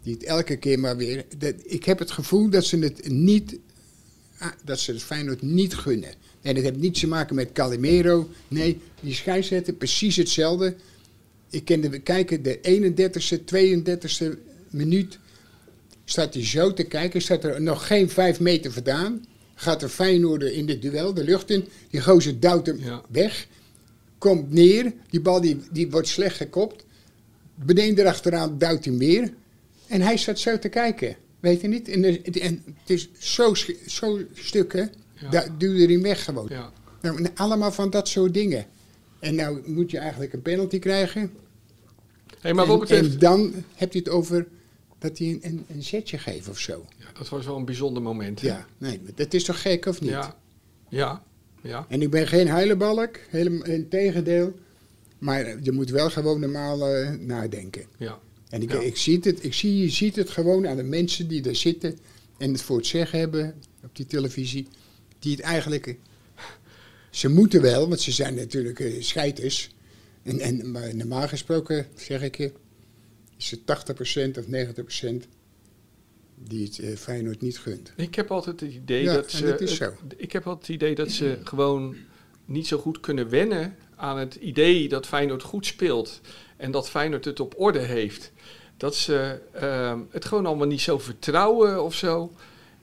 [0.04, 1.26] die het elke keer maar weer.
[1.38, 3.58] Dat, ik heb het gevoel dat ze het niet
[4.38, 6.14] ah, dat ze het Feyenoord niet gunnen.
[6.42, 8.30] En dat heeft niets te maken met Calimero.
[8.48, 10.76] Nee, die scheidsrechter precies hetzelfde.
[11.50, 14.38] Ik kende kijken, de 31ste, 32ste
[14.70, 15.20] minuut
[16.06, 17.22] staat hij zo te kijken.
[17.22, 19.26] Staat er nog geen vijf meter vandaan.
[19.56, 21.66] Gaat de Feyenoorder in dit duel de lucht in.
[21.90, 23.02] Die gozer duwt hem Ja.
[23.10, 23.48] weg.
[24.26, 24.94] Komt neer.
[25.10, 26.86] Die bal die, die wordt slecht gekopt.
[27.56, 29.34] Beneden erachteraan duwt hij weer.
[29.88, 31.16] En hij staat zo te kijken.
[31.40, 31.88] Weet je niet?
[31.90, 33.54] En, de- en het is zo,
[33.88, 34.92] zo stukken.
[35.22, 35.30] Ja.
[35.30, 36.48] Daar duwde hij weg gewoon.
[36.50, 36.72] Ja.
[37.02, 38.66] Nou, allemaal van dat soort dingen.
[39.20, 41.32] En nou moet je eigenlijk een penalty krijgen.
[42.40, 43.14] Hey, maar en, wat betreft...
[43.14, 44.48] en dan heb je het over
[45.00, 46.86] dat hij een, een, een zetje geeft of zo.
[46.98, 48.42] Ja, dat was wel een bijzonder moment.
[48.42, 48.48] hè?
[48.48, 50.10] Ja, nee, dat is toch gek of niet?
[50.10, 50.36] Ja.
[50.90, 51.24] Ja.
[51.66, 51.86] Ja.
[51.90, 54.54] En ik ben geen huilenbalk, helemaal in tegendeel.
[55.18, 57.86] Maar je moet wel gewoon normaal eh, nadenken.
[57.98, 58.20] Ja.
[58.50, 58.80] En ik, Ja.
[58.80, 61.98] ik, zie het, ik zie, je ziet het gewoon aan de mensen die er zitten
[62.38, 64.68] en het voor het zeggen hebben op die televisie.
[65.20, 65.96] Die het eigenlijk.
[67.10, 69.70] Ze moeten wel, want ze zijn natuurlijk eh, scheiters.
[70.24, 72.52] En, en, maar normaal gesproken, zeg ik je,
[73.38, 75.28] is het 80% of 90%
[76.50, 77.92] die het eh, Feyenoord niet gunt.
[77.96, 79.46] Ik heb altijd het idee Ja, dat ze.
[79.46, 79.94] dat is het- zo.
[80.18, 81.96] Ik heb altijd het idee dat ze gewoon
[82.46, 86.22] niet zo goed kunnen wennen aan het idee dat Feyenoord goed speelt
[86.58, 88.32] en dat Feyenoord het op orde heeft.
[88.78, 92.34] Dat ze ehm, het gewoon allemaal niet zo vertrouwen of zo.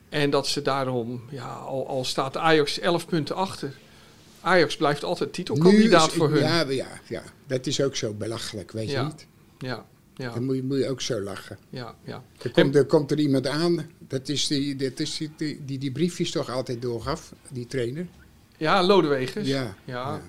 [0.08, 3.72] En dat ze daarom, ja, al, al staat Ajax 11 punten achter.
[4.40, 6.40] Ajax blijft altijd titelkandidaat is- voor hun.
[6.42, 9.00] Ja, ja, ja, dat is ook zo belachelijk, weet Ja.
[9.00, 9.26] je niet?
[9.58, 11.58] Ja, ja, Dan moet je, moet je ook zo lachen.
[11.70, 12.22] ja, ja.
[12.42, 15.78] Er komt, er komt er iemand aan, dat is die, dat is die, die, die,
[15.78, 18.06] die briefjes toch altijd doorgaf, die trainer.
[18.56, 19.48] Ja, Lodewegers.
[19.48, 19.76] Ja.
[19.84, 20.20] Ja,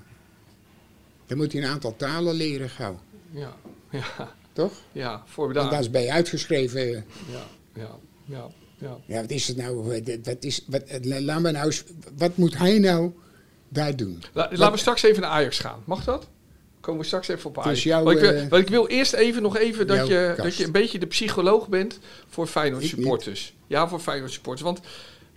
[1.26, 3.00] Dan moet hij een aantal talen leren gauw,
[3.32, 3.56] ja,
[3.92, 4.74] ja, toch?
[4.92, 6.82] ja, voor Want anders ben je uitgeschreven.
[6.90, 7.04] Ja,
[7.76, 7.90] ja,
[8.26, 8.98] ja, ja.
[9.08, 10.02] Ja, wat is het nou?
[10.24, 11.74] Wat- is, wat, laat me nou
[12.18, 13.12] wat moet hij nou
[13.70, 14.24] daar doen?
[14.34, 15.84] La- laten we straks even naar Ajax gaan.
[15.86, 16.28] Mag dat?
[16.84, 17.56] Komen we straks even op
[18.04, 20.44] want, ik wil, eh, want ik wil eerst even nog even dat je, kast.
[20.44, 23.54] dat je een beetje de psycholoog bent voor Feyenoord supporters.
[23.68, 24.64] Ja, voor Feyenoord supporters.
[24.64, 24.80] Want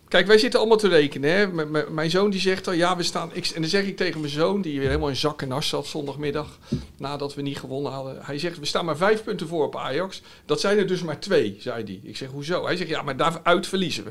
[0.09, 1.31] kijk, wij zitten allemaal te rekenen.
[1.31, 1.47] Hè?
[1.47, 3.31] M- mijn zoon die zegt al, ja, we staan...
[3.33, 5.69] Ik, en dan zeg ik tegen mijn zoon, die weer helemaal in zak en as
[5.69, 6.59] zat zondagmiddag,
[6.99, 8.19] nadat we niet gewonnen hadden.
[8.21, 10.23] Hij zegt, we staan maar vijf punten voor op Ajax.
[10.47, 12.01] Dat zijn er dus maar twee, zei hij.
[12.03, 12.65] Ik zeg, hoezo?
[12.65, 14.11] Hij zegt, ja, maar daaruit verliezen we.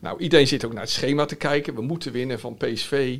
[0.00, 1.74] Nou, iedereen zit ook naar het schema te kijken.
[1.74, 3.18] We moeten winnen van PSV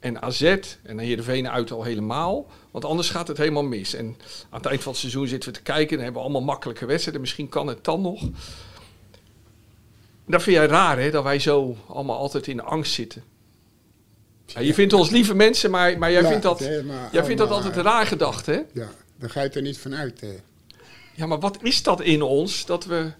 [0.00, 0.56] en AZ.
[0.82, 2.46] En Heerenveen uit al helemaal.
[2.76, 3.94] Want anders gaat het helemaal mis.
[3.94, 4.06] En
[4.50, 5.94] aan het eind van het seizoen zitten we te kijken.
[5.96, 7.20] Dan hebben we allemaal makkelijke wedstrijden.
[7.20, 8.22] Misschien kan het dan nog.
[10.26, 11.10] Dat vind jij raar, hè?
[11.10, 13.24] Dat wij zo allemaal altijd in angst zitten.
[14.46, 16.58] Ja, je vindt ons lieve mensen, maar, maar jij, Ja, vindt dat,
[17.12, 18.60] jij vindt dat altijd een raar gedacht, hè?
[18.72, 20.24] Ja, daar ga je er niet van uit.
[21.14, 23.12] Ja, maar wat is dat in ons dat we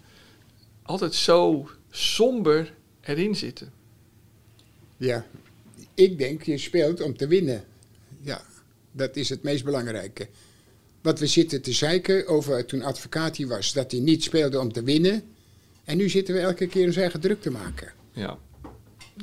[0.82, 3.72] altijd zo somber erin zitten?
[4.96, 5.24] Ja,
[5.94, 7.64] ik denk je speelt om te winnen.
[8.20, 8.42] Ja,
[8.96, 10.28] dat is het meest belangrijke.
[11.02, 14.72] Want we zitten te zeiken over toen advocaat hier was, dat hij niet speelde om
[14.72, 15.22] te winnen.
[15.84, 17.92] En nu zitten we elke keer ons eigen druk te maken.
[18.12, 18.38] Ja.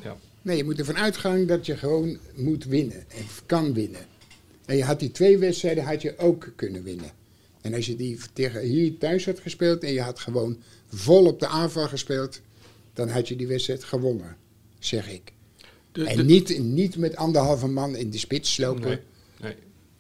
[0.04, 0.18] Ja.
[0.42, 4.06] Nee, je moet ervan uitgaan dat je gewoon moet winnen en kan winnen.
[4.66, 7.12] En je had die twee wedstrijden had je ook kunnen winnen.
[7.62, 10.58] En als je die tegen hier thuis had gespeeld en je had gewoon
[10.88, 12.42] vol op de aanval gespeeld,
[12.94, 14.38] dan had je die wedstrijd gewonnen,
[14.80, 15.34] zeg ik.
[15.92, 18.88] De, En niet, niet met anderhalve man in de spits lopen.
[18.88, 19.00] Nee,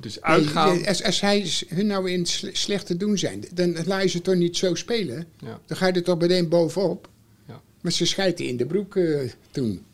[0.03, 0.85] Dus Nee, uitgaan.
[0.85, 4.21] als, als hij hun nou in sle- slecht te doen zijn, dan laat je ze
[4.21, 5.27] toch niet zo spelen.
[5.39, 5.59] Ja.
[5.65, 7.09] Dan ga je er toch meteen bovenop.
[7.47, 7.61] Ja.
[7.81, 9.19] Maar ze schijten in de broek eh,
[9.51, 9.85] toen.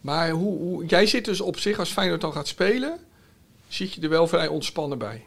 [0.00, 2.98] Maar hoe, hoe, jij zit dus op zich, als Feyenoord dan gaat spelen,
[3.68, 5.24] zit je er wel vrij ontspannen bij.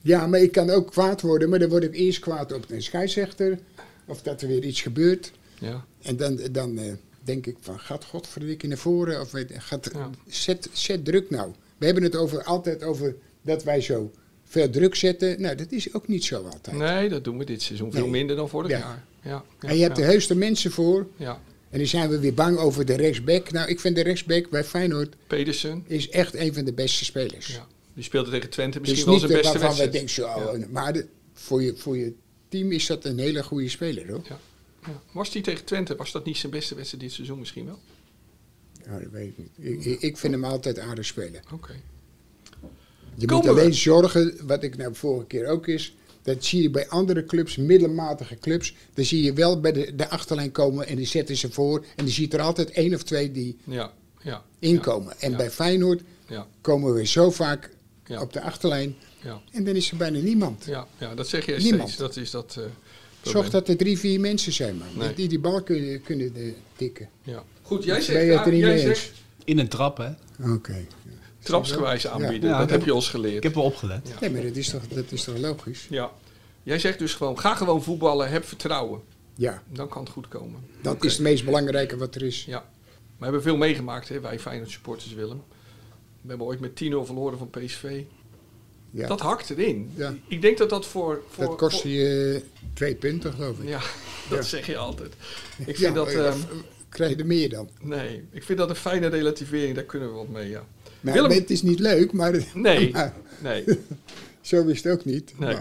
[0.00, 2.82] Ja, maar ik kan ook kwaad worden, maar dan word ik eerst kwaad op een
[2.82, 3.58] scheidsrechter.
[4.06, 5.32] Of dat er weer iets gebeurt.
[5.58, 5.84] Ja.
[6.02, 9.20] En dan, dan eh, denk ik van, gaat godverdikke naar voren?
[9.20, 10.10] Of weet, gaat, Ja.
[10.28, 11.52] zet, zet druk nou.
[11.78, 14.10] We hebben het over, altijd over dat wij zo
[14.44, 15.40] veel druk zetten.
[15.40, 16.76] Nou, dat is ook niet zo altijd.
[16.76, 18.10] Nee, dat doen we dit seizoen veel Nee.
[18.10, 18.78] minder dan vorig Ja.
[18.78, 19.04] jaar.
[19.22, 19.44] Ja.
[19.60, 19.68] Ja.
[19.68, 21.06] en je hebt de heusste mensen voor.
[21.16, 21.40] Ja.
[21.70, 23.50] En dan zijn we weer bang over de rechtsback.
[23.50, 25.84] Nou, ik vind de rechtsback bij Feyenoord Pedersen.
[25.86, 27.46] is echt een van de beste spelers.
[27.46, 27.66] Ja.
[27.94, 30.16] Die speelde tegen Twente dus misschien wel niet zijn beste waarvan we wedstrijd.
[30.36, 32.12] denken, zo, maar de- voor, je, voor je
[32.48, 34.22] team is dat een hele goede speler, hoor.
[34.28, 34.38] Ja.
[34.86, 35.02] Ja.
[35.12, 37.78] Was die tegen Twente, was dat niet zijn beste wedstrijd dit seizoen misschien wel?
[38.86, 39.50] Ja, dat weet ik niet.
[39.72, 41.42] Ik, ik- ik vind hem altijd aardig spelen.
[41.52, 41.72] Oké.
[43.16, 43.60] Je Komen moet we.
[43.60, 47.56] alleen zorgen, wat ik nou vorige keer ook is, dat zie je bij andere clubs,
[47.56, 51.50] middelmatige clubs, dan zie je wel bij de, de achterlijn komen en die zetten ze
[51.52, 51.78] voor.
[51.78, 53.92] En dan zie je er altijd één of twee die Ja.
[54.22, 54.42] Ja.
[54.58, 55.20] inkomen.
[55.20, 55.36] En Ja.
[55.36, 56.46] bij Feyenoord Ja.
[56.60, 57.70] komen we zo vaak
[58.06, 58.20] Ja.
[58.20, 59.40] op de achterlijn Ja.
[59.52, 60.64] en dan is er bijna niemand.
[60.64, 60.86] Ja.
[60.98, 61.82] ja, dat zeg jij Niemand.
[61.88, 61.96] steeds.
[62.00, 62.56] Dat is dat.
[62.58, 62.64] eh,
[63.22, 64.88] Zorg dat er drie, vier mensen zijn, man.
[64.98, 65.14] Nee.
[65.14, 67.08] Die die bal kunnen, kunnen tikken.
[67.22, 67.42] Ja.
[67.62, 69.12] Goed, jij Ben zegt, je het ja, er niet jij mee zegt eens?
[69.44, 70.08] In een trap, hè?
[70.52, 70.86] Oké.
[71.44, 72.50] Trapsgewijs aanbieden.
[72.50, 73.36] Ja, dat heb je ons geleerd.
[73.36, 74.08] Ik heb wel opgelet.
[74.08, 74.14] Ja.
[74.20, 75.86] Nee, maar dat is, toch, dat is toch logisch?
[75.90, 76.10] Ja.
[76.62, 79.00] Jij zegt dus gewoon, ga gewoon voetballen, heb vertrouwen.
[79.36, 80.60] Ja, Dan kan het goed komen.
[80.82, 82.44] dat is het meest belangrijke wat er is.
[82.44, 82.64] Ja.
[83.18, 85.42] We hebben veel meegemaakt, hè, wij Feyenoord supporters, Willem.
[86.20, 88.00] We hebben ooit met 10-0 verloren van PSV.
[88.90, 89.08] Ja.
[89.08, 89.90] Dat hakt erin.
[89.94, 90.14] Ja.
[90.28, 91.22] Ik denk dat dat voor...
[91.30, 93.68] voor dat kost voor- je eh, twee punten, geloof ik.
[93.68, 93.78] Ja,
[94.30, 94.42] dat Ja.
[94.44, 95.12] zeg je altijd.
[95.58, 96.08] Ik vind Ja, dat...
[96.34, 96.46] f-
[96.88, 97.68] krijg je er meer dan.
[97.80, 99.74] nee, ik vind dat een fijne relativering.
[99.74, 100.64] Daar kunnen we wat mee, ja.
[101.04, 103.64] Nou, Willem- Het is niet leuk, maar, Nee, maar nee,
[104.40, 105.38] zo is het ook niet.
[105.38, 105.56] nee.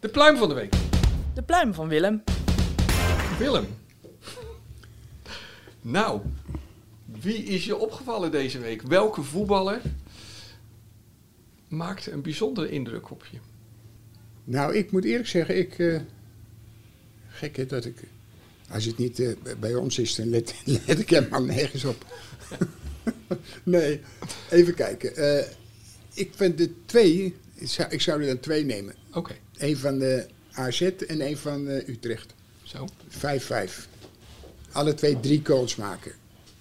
[0.00, 0.72] De pluim van de week.
[1.34, 2.22] De pluim van Willem.
[3.38, 3.66] Willem.
[5.82, 6.20] Nou,
[7.20, 8.82] wie is je opgevallen deze week?
[8.82, 9.80] Welke voetballer
[11.68, 13.38] maakte een bijzondere indruk op je?
[14.44, 15.78] nou, ik moet eerlijk zeggen, ik...
[15.78, 16.00] eh,
[17.28, 17.96] gek hè, dat ik...
[18.70, 19.28] Als het niet eh,
[19.60, 20.54] bij ons is, dan let,
[20.86, 22.04] let ik helemaal nergens op.
[23.62, 24.00] nee,
[24.50, 25.16] even kijken.
[25.16, 25.46] Eh,
[26.14, 27.34] ik vind de twee...
[27.54, 28.94] Ik zou, ik zou er dan twee nemen.
[29.12, 32.34] Oké, Eén van de AZ en één van eh, Utrecht.
[32.62, 32.88] zo.
[33.08, 33.88] 5-5.
[34.72, 36.12] Alle twee drie goals maken.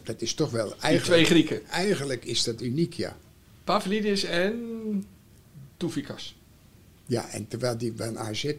[0.04, 0.66] Dat is toch wel...
[0.68, 1.68] Die Eigenlijk, twee Grieken.
[1.70, 3.18] eigenlijk is dat uniek, ja.
[3.64, 5.06] Pavlidis en
[5.78, 6.38] Toufikas.
[7.06, 8.54] Ja, en terwijl die van AZ...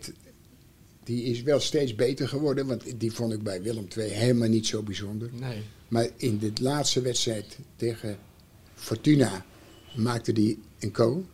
[1.05, 2.67] Die is wel steeds beter geworden.
[2.67, 5.31] Want die vond ik bij Willem II helemaal niet zo bijzonder.
[5.33, 5.63] Nee.
[5.89, 8.17] Maar in de laatste wedstrijd tegen
[8.75, 9.45] Fortuna
[9.95, 11.25] maakte die een goal.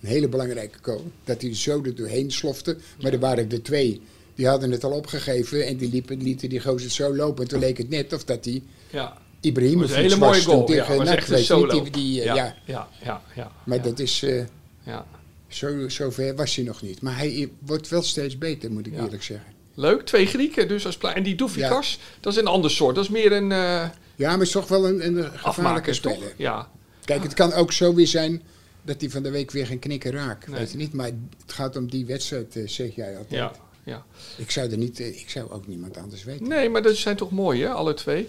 [0.00, 1.10] een hele belangrijke goal.
[1.24, 2.76] Dat hij zo er doorheen slofte.
[3.02, 4.00] Maar er waren er twee.
[4.34, 7.42] Die hadden het al opgegeven en die liepen, lieten die gozer zo lopen.
[7.42, 10.42] En toen leek het net of dat die Ja, Ibrahimovic was een hele was, mooie
[10.42, 10.60] goal.
[10.60, 11.82] Ja, tegen was NAC, echt een solo.
[11.82, 12.54] Die, die, eh, ja, ja.
[12.64, 13.52] ja, ja, ja.
[13.64, 14.44] Maar ja, dat is, eh,
[14.82, 15.06] ja.
[15.54, 17.00] Zo, zo ver was hij nog niet.
[17.02, 19.02] Maar hij wordt wel steeds beter, moet ik Ja.
[19.04, 19.52] eerlijk zeggen.
[19.74, 22.94] Leuk, twee Grieken dus als En die Doufikas, dat is een ander soort.
[22.94, 26.32] Dat is meer een eh Ja, maar het is toch wel een, een gevaarlijke speler.
[26.36, 26.70] Ja,
[27.04, 28.42] Kijk, het kan ook zo weer zijn
[28.82, 30.48] dat hij van de week weer geen knikker raakt.
[30.48, 30.58] Nee.
[30.58, 33.40] Weet je niet, maar het gaat om die wedstrijd, eh, zeg jij altijd.
[33.40, 33.52] ja,
[33.84, 34.04] ja.
[34.36, 36.48] Ik zou er niet, eh, ik zou ook niemand anders weten.
[36.48, 38.28] Nee, maar dat zijn toch mooi, hè, alle twee.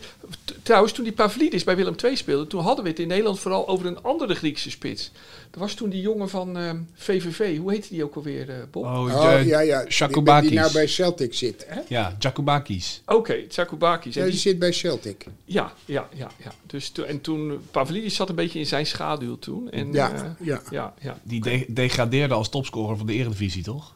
[0.63, 3.67] Trouwens, toen die Pavlidis bij Willem II speelde, toen hadden we het in Nederland vooral
[3.67, 5.11] over een andere Griekse spits.
[5.51, 7.57] Dat was toen die jongen van ehm, VVV.
[7.57, 8.83] Hoe heette die ook alweer, eh, Bob?
[8.83, 9.05] Oh, Oh,
[9.37, 9.83] de- ja, ja.
[10.07, 11.67] Die, die nou bij Celtic zit.
[11.87, 13.01] Ja, Jakubakis.
[13.05, 14.13] Oké, Tsakubakis.
[14.13, 15.25] Ja, En die die- zit bij Celtic.
[15.45, 16.31] Ja, ja, ja.
[16.43, 16.51] ja.
[16.65, 19.71] Dus to- en toen, Pavlidis zat een beetje in zijn schaduw toen.
[19.71, 20.61] En, Ja, eh, ja.
[20.71, 21.19] ja, ja.
[21.23, 23.93] Die de- degradeerde als topscorer van de Eredivisie, toch?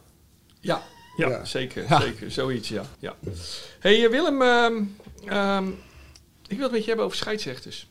[0.60, 0.82] Ja,
[1.18, 1.46] ja, Ja.
[1.46, 2.02] zeker, Ja.
[2.02, 2.32] zeker.
[2.32, 2.84] Zoiets, ja.
[3.00, 3.16] ja.
[3.80, 4.84] hey, eh, Willem, ehm,
[5.26, 5.68] ehm,
[6.48, 7.88] ik wil het met je hebben over scheidsrechters.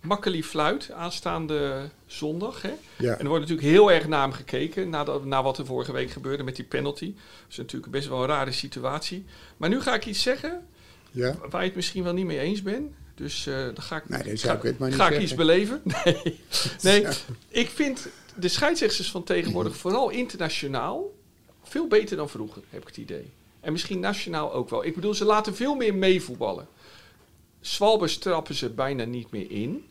[0.00, 2.62] Makkeli Fluit, aanstaande zondag.
[2.62, 2.72] Hè?
[2.98, 3.12] Ja.
[3.12, 5.92] En er wordt natuurlijk heel erg naar hem gekeken, na, dat- na wat er vorige
[5.92, 7.14] week gebeurde met die penalty.
[7.14, 9.24] Dat is natuurlijk best wel een rare situatie.
[9.56, 10.66] Maar nu ga ik iets zeggen
[11.10, 11.34] ja.
[11.50, 12.92] waar je het misschien wel niet mee eens bent.
[13.14, 15.82] Dus eh, dan ga ik, Nee, dan ga, ik ga iets beleven.
[16.04, 16.40] Nee.
[16.82, 17.06] nee,
[17.48, 21.10] ik vind de scheidsrechters van tegenwoordig, vooral internationaal,
[21.68, 23.30] veel beter dan vroeger, heb ik het idee.
[23.60, 24.84] En misschien nationaal ook wel.
[24.84, 26.68] Ik bedoel, ze laten veel meer meevoetballen.
[27.60, 29.84] Zwalbers trappen ze bijna niet meer in.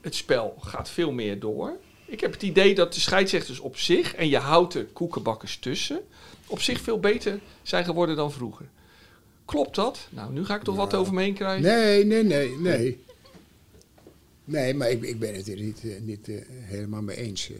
[0.00, 1.76] Het spel gaat veel meer door.
[2.06, 6.00] Ik heb het idee dat de scheidsrechters op zich, en je houdt er koekenbakkers tussen,
[6.46, 8.66] op zich veel beter zijn geworden dan vroeger.
[9.44, 10.08] Klopt dat?
[10.10, 11.62] Nou, nu ga ik toch wat over me heen krijgen.
[11.62, 13.02] Nee, nee, nee, nee.
[14.44, 17.50] Nee, maar ik, ik ben het er niet, eh, niet eh, helemaal mee eens.
[17.50, 17.56] eh.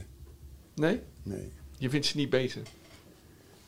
[0.74, 1.00] Nee?
[1.22, 1.48] nee.
[1.78, 2.62] Je vindt ze niet beter?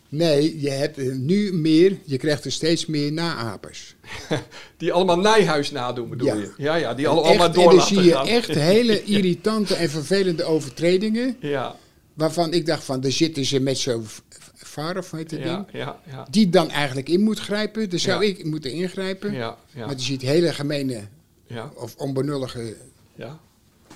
[0.08, 3.94] Nee, je hebt nu meer, je krijgt er steeds meer naapers.
[4.76, 6.34] Die allemaal Nijhuis nadoen, bedoel Ja.
[6.34, 6.52] je?
[6.56, 8.26] Ja, ja, die En allemaal echt, door en dan zie je gaan.
[8.26, 11.36] echt hele irritante en vervelende overtredingen.
[11.40, 11.76] Ja,
[12.14, 14.18] Waarvan ik dacht van, daar zitten ze met zo'n v-
[14.54, 15.66] VAR of heet ja, ding.
[15.72, 16.26] ja, ja.
[16.30, 17.90] Die dan eigenlijk in moet grijpen.
[17.90, 19.32] Daar zou ik moeten ingrijpen.
[19.32, 21.00] Ja, Maar je ziet hele gemene
[21.46, 22.76] ja, of onbenullige
[23.14, 23.38] ja.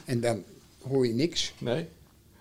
[0.05, 0.42] en dan
[0.88, 1.53] hoor je niks.
[1.59, 1.87] Nee?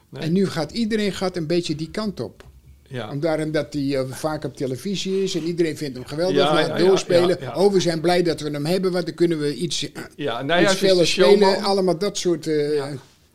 [0.10, 0.24] Nee?
[0.24, 2.44] En nu gaat iedereen gaat een beetje die kant op.
[2.90, 3.10] Ja.
[3.12, 6.36] Omdat hij eh, vaak op televisie is en iedereen vindt hem geweldig.
[6.38, 7.38] Ja, laat ja, doorspelen.
[7.42, 7.56] ja.
[7.56, 10.62] Oh, we zijn blij dat we hem hebben, want dan kunnen we iets, eh, Ja,
[10.62, 11.06] iets showman.
[11.06, 11.64] spelen.
[11.64, 12.48] Allemaal dat soort...
[12.48, 12.86] eh.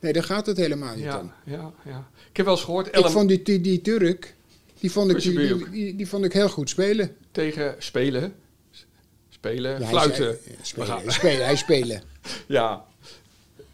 [0.01, 1.33] Nee, daar gaat het helemaal niet om.
[1.45, 2.09] Ja, ja.
[2.31, 4.35] Ik heb wel eens gehoord, Ik vond die, die, die Turk,
[4.81, 5.21] die vond, ik,
[5.71, 7.17] die, die, vond ik heel goed spelen.
[7.33, 8.35] tegen spelen.
[9.29, 10.39] Spelen, hij fluiten.
[10.63, 12.03] spelen, spelen, hij spelen.
[12.47, 12.85] Ja.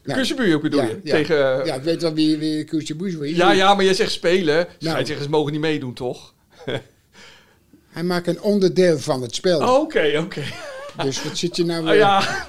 [0.05, 1.01] Nou, Kussenbuur bedoel ja, je?
[1.05, 1.15] ja.
[1.15, 1.37] Tegen,
[1.67, 3.37] Ja, ik weet wel wie, wie Kusjebus is.
[3.37, 4.55] ja, ja, maar je zegt spelen.
[4.57, 4.67] Nou.
[4.79, 6.35] Scheidsrechters mogen niet meedoen, toch?
[7.91, 9.59] Hij maakt een onderdeel van het spel.
[9.61, 10.43] Oh, Oké, oké.
[11.03, 11.85] Dus wat zit je nou...
[11.87, 12.47] Ah, eh, ja.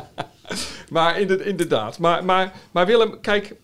[0.90, 1.98] maar inder- inderdaad.
[1.98, 3.54] Maar, maar, maar Willem, kijk,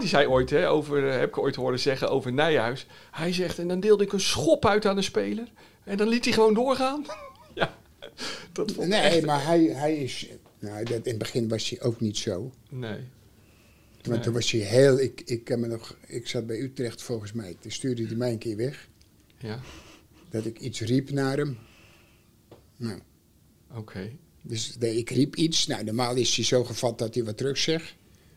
[0.00, 2.86] die zei ooit, hè, over, eh, heb ik ooit horen zeggen over Nijhuis.
[3.10, 5.46] Hij zegt, en dan deelde ik een schop uit aan de speler.
[5.84, 7.04] En dan liet hij gewoon doorgaan.
[7.54, 7.74] ja,
[8.52, 10.26] dat vond ik Nee, echt- maar hij, hij is...
[10.60, 12.52] Nou, dat, in het begin was hij ook niet zo.
[12.70, 12.98] Nee.
[14.02, 14.20] Want Nee.
[14.20, 15.00] toen was hij heel...
[15.00, 17.56] Ik, ik, kan me nog, ik zat bij Utrecht volgens mij.
[17.60, 18.88] Toen stuurde hij mij een keer weg.
[19.38, 19.60] Ja,
[20.30, 21.58] Dat ik iets riep naar hem.
[22.76, 22.98] Nou,
[23.74, 24.10] oké.
[24.42, 25.66] dus nee, ik riep iets.
[25.66, 27.94] Nou, normaal is hij zo gevat dat hij wat terug zegt.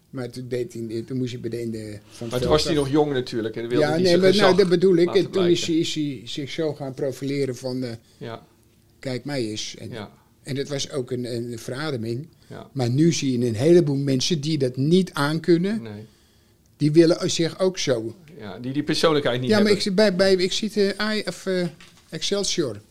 [0.09, 2.89] Maar toen, deed hij, toen moest hij meteen de, van Maar toen was hij nog
[2.89, 3.55] jong natuurlijk.
[3.55, 5.15] En wilde Ja, nee, maar nou, dat bedoel ik.
[5.15, 5.65] En toen is blijken.
[5.65, 7.83] hij, is hij zich zo gaan profileren van...
[7.83, 8.45] eh, Ja,
[8.99, 9.75] kijk mij eens.
[9.75, 10.11] En, ja,
[10.43, 12.27] en dat was ook een, een verademing.
[12.47, 12.69] ja.
[12.71, 15.81] Maar nu zie je een heleboel mensen die dat niet aankunnen.
[15.81, 16.05] Nee.
[16.77, 18.15] Die willen zich ook zo.
[18.39, 19.75] Ja, die die persoonlijkheid niet ja, maar hebben.
[19.77, 21.65] ik, zie bij, bij, ik zie de Aj- of, eh,
[22.09, 22.81] Excelsior.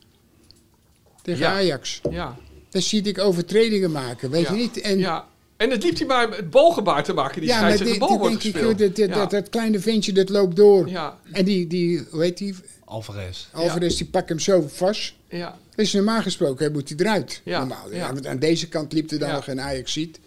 [1.22, 1.52] Tegen Ja.
[1.52, 2.00] Ajax.
[2.10, 2.36] Ja,
[2.70, 4.52] Dan zie ik overtredingen maken, weet ja.
[4.54, 4.80] je niet?
[4.80, 5.28] En, ja.
[5.56, 7.40] En het liep hij maar het balgebaar te maken.
[7.40, 8.78] Die ja, maar de bal dit wordt denk ik, gespeeld.
[8.78, 9.14] dat, dat, ja.
[9.14, 10.88] dat, dat kleine ventje dat loopt door.
[10.88, 12.54] ja, En die, die, hoe heet die?
[12.92, 13.46] Alvarez.
[13.52, 15.14] Alvarez, die pakt hem zo vast.
[15.28, 17.40] ja, Dat is normaal gesproken, hij moet hij eruit.
[17.44, 17.92] Ja, Normaal.
[17.92, 18.12] ja.
[18.12, 19.34] Want aan deze kant liep er dan Ja.
[19.34, 20.20] nog een Ajax ziet.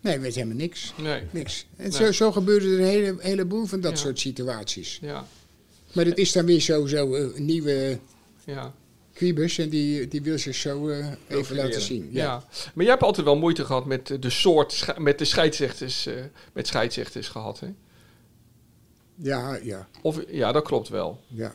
[0.00, 0.92] Nee, weet helemaal niks.
[0.96, 1.22] nee.
[1.30, 1.66] Niks.
[1.76, 1.92] En Nee.
[1.92, 3.96] zo, zo gebeurde er een hele, heleboel van dat Ja.
[3.98, 4.98] soort situaties.
[5.02, 5.26] Ja,
[5.92, 7.98] Maar het is dan weer zo, zo eh, een nieuwe
[8.44, 8.74] ja.
[9.12, 12.08] Quibus en die, die wil zich zo eh, even laten zien.
[12.12, 12.22] Ja.
[12.24, 12.44] Ja.
[12.74, 16.14] Maar jij hebt altijd wel moeite gehad met de soort, met de scheidsrechters, eh,
[16.52, 17.68] met scheidsrechters gehad, hè?
[19.14, 21.20] Ja, ja, Of, ja, dat klopt wel.
[21.26, 21.54] ja.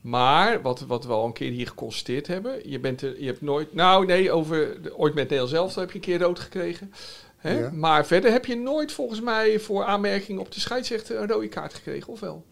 [0.00, 3.40] Maar, wat, wat we al een keer hier geconstateerd hebben, je, bent er, je hebt
[3.40, 6.92] nooit, nou nee, over, ooit met Nederland zelf heb je een keer rood gekregen.
[7.36, 7.58] Hè?
[7.58, 7.70] Ja.
[7.70, 11.74] Maar verder heb je nooit volgens mij voor aanmerking op de scheidsrechter een rode kaart
[11.74, 12.44] gekregen, of wel?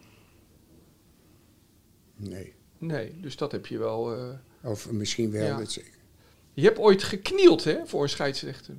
[2.17, 2.55] Nee.
[2.79, 4.15] Nee, dus dat heb je wel.
[4.17, 5.45] eh, Of misschien wel.
[5.47, 5.57] Ja.
[5.59, 5.85] dat ze-
[6.55, 8.75] Je hebt ooit geknield hè, voor een scheidsrechter.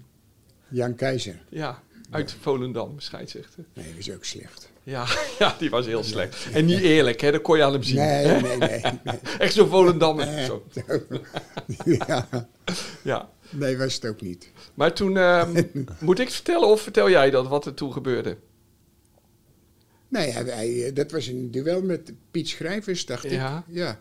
[0.67, 1.43] Jan Keizer.
[1.49, 3.65] Ja, uit Volendam, scheidsrechter.
[3.73, 4.69] Nee, dat is ook slecht.
[4.88, 5.06] Ja,
[5.39, 6.47] ja, die was heel slecht.
[6.52, 7.32] En niet eerlijk, hè?
[7.32, 7.95] dat kon je aan hem zien.
[7.95, 8.82] Nee, nee, nee.
[9.04, 9.19] nee.
[9.39, 9.97] Echt zo'n.
[10.15, 10.45] Nee.
[10.45, 10.63] Zo.
[12.08, 12.28] ja,
[13.04, 13.30] Ja.
[13.50, 14.52] nee, was het ook niet.
[14.73, 15.63] Maar toen, ehm,
[16.00, 18.38] moet ik het vertellen of vertel jij dat, wat er toen gebeurde?
[20.08, 23.63] Nee, hij, hij, eh, dat was een duel met Piet Schrijvers, dacht Ja.
[23.67, 23.76] ik.
[23.76, 24.00] Ja.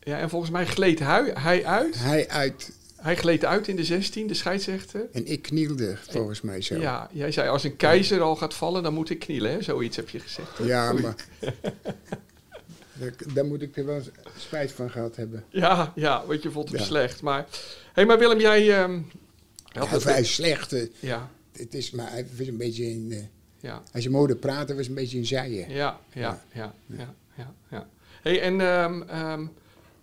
[0.00, 1.98] Ja, en volgens mij gleed hij, hij uit.
[1.98, 5.06] Hij uit Hij gleed uit in de 16, de scheidsrechter.
[5.12, 6.74] en ik knielde volgens mij zo.
[6.80, 9.50] Ja, jij zei als een keizer al gaat vallen, dan moet ik knielen.
[9.52, 9.62] Hè?
[9.62, 10.58] Zoiets heb je gezegd.
[10.62, 11.14] Ja, maar...
[13.34, 14.00] daar, moet ik er wel
[14.38, 15.44] spijt van gehad hebben.
[15.48, 16.84] Ja, ja, want je vond hem Ja.
[16.84, 17.22] slecht.
[17.22, 17.46] Maar,
[17.92, 18.82] hey, maar Willem, jij...
[18.82, 19.00] ehm,
[19.72, 20.72] had Ja, is slecht.
[20.72, 23.08] eh, ja, Het is, maar hij was een beetje in...
[23.12, 23.18] eh,
[23.60, 25.70] ja, als je hoorde praten, was een beetje in zijen.
[25.70, 27.88] ja, ja, ja, ja, ja, ja.
[28.22, 29.46] Hey, en ehm, ehm,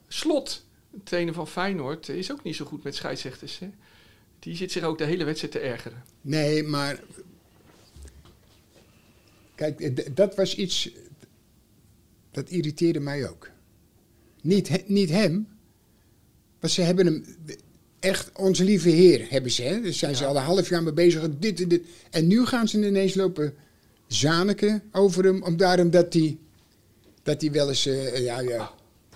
[0.07, 0.63] Slot,
[1.03, 3.59] trainer van Feyenoord, is ook niet zo goed met scheidsrechters.
[3.59, 3.69] Hè?
[4.39, 6.03] Die zit zich ook de hele wedstrijd te ergeren.
[6.21, 7.03] Nee, maar...
[9.55, 10.89] Kijk, eh, dat was iets...
[12.31, 13.49] Dat irriteerde mij ook.
[14.41, 15.47] Niet, he- niet hem,
[16.59, 17.25] maar ze hebben hem...
[17.99, 19.81] Echt, onze lieve heer hebben ze, hè.
[19.81, 21.29] Daar zijn ze al een half jaar mee bezig.
[21.39, 21.85] Dit en dit.
[22.09, 23.53] En nu gaan ze ineens lopen
[24.07, 25.43] zaniken over hem.
[25.43, 26.37] Om daarom dat hij...
[27.23, 27.85] Dat hij wel eens...
[27.85, 28.73] eh, ja, ja,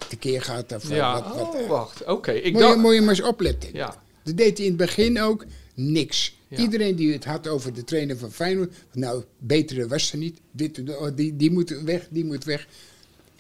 [0.10, 0.72] tekeer gaat.
[0.76, 2.06] Of, eh, Ja, wat, wat, oh, wacht.
[2.06, 2.78] Oké, ik moet, dacht...
[2.78, 3.70] moet je maar eens opletten.
[3.74, 6.36] Ja, Dat deed hij in het begin ook niks.
[6.48, 6.58] Ja.
[6.58, 10.40] Iedereen die het had over de trainer van Feyenoord, nou, betere was er niet.
[10.52, 12.68] Dit, oh, die, die moet weg, die moet weg.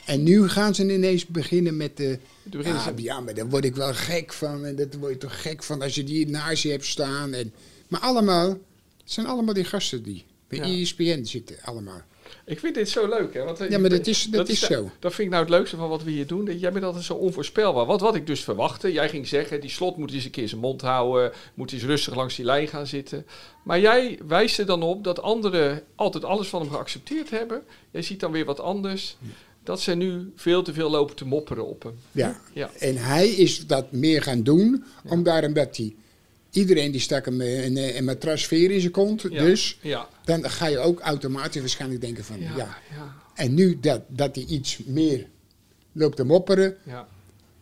[0.06, 2.20] En nu gaan ze ineens beginnen met de.
[2.44, 4.66] Beginnen Ah, ze- ja, maar daar word ik wel gek van.
[4.66, 7.34] En dat word je toch gek van als je die naast je hebt staan.
[7.34, 7.54] En,
[7.88, 8.58] maar allemaal, het
[9.04, 10.66] zijn allemaal die gasten die bij Ja.
[10.82, 12.02] ESPN zitten, allemaal.
[12.46, 13.44] Ik vind dit zo leuk, hè?
[13.44, 14.90] Want, eh, Ja, maar dat is- dat is zo.
[15.00, 16.60] Dat vind ik nou het leukste van wat we hier doen.
[16.60, 17.86] Jij bent altijd zo onvoorspelbaar.
[17.86, 20.62] Wat, wat ik dus verwachtte, jij ging zeggen, die slot moet eens een keer zijn
[20.62, 23.26] mond houden, moet eens rustig langs die lijn gaan zitten.
[23.64, 27.62] Maar jij wijst er dan op dat anderen altijd alles van hem geaccepteerd hebben.
[27.92, 29.18] Jij ziet dan weer wat anders.
[29.64, 31.94] Dat ze nu veel te veel lopen te mopperen op hem.
[32.12, 32.40] Ja.
[32.54, 32.70] Ja.
[32.80, 35.96] En hij is dat meer gaan doen, om daarom dat hij.
[36.54, 39.22] Iedereen die stak hem eh, een, een, een matrasfeer in zijn kont.
[39.22, 39.44] Ja.
[39.44, 40.08] Dus Ja.
[40.26, 42.78] dan ga je ook automatisch waarschijnlijk denken van Ja.
[43.34, 45.28] En nu dat, dat hij iets meer
[45.92, 46.78] loopt te mopperen,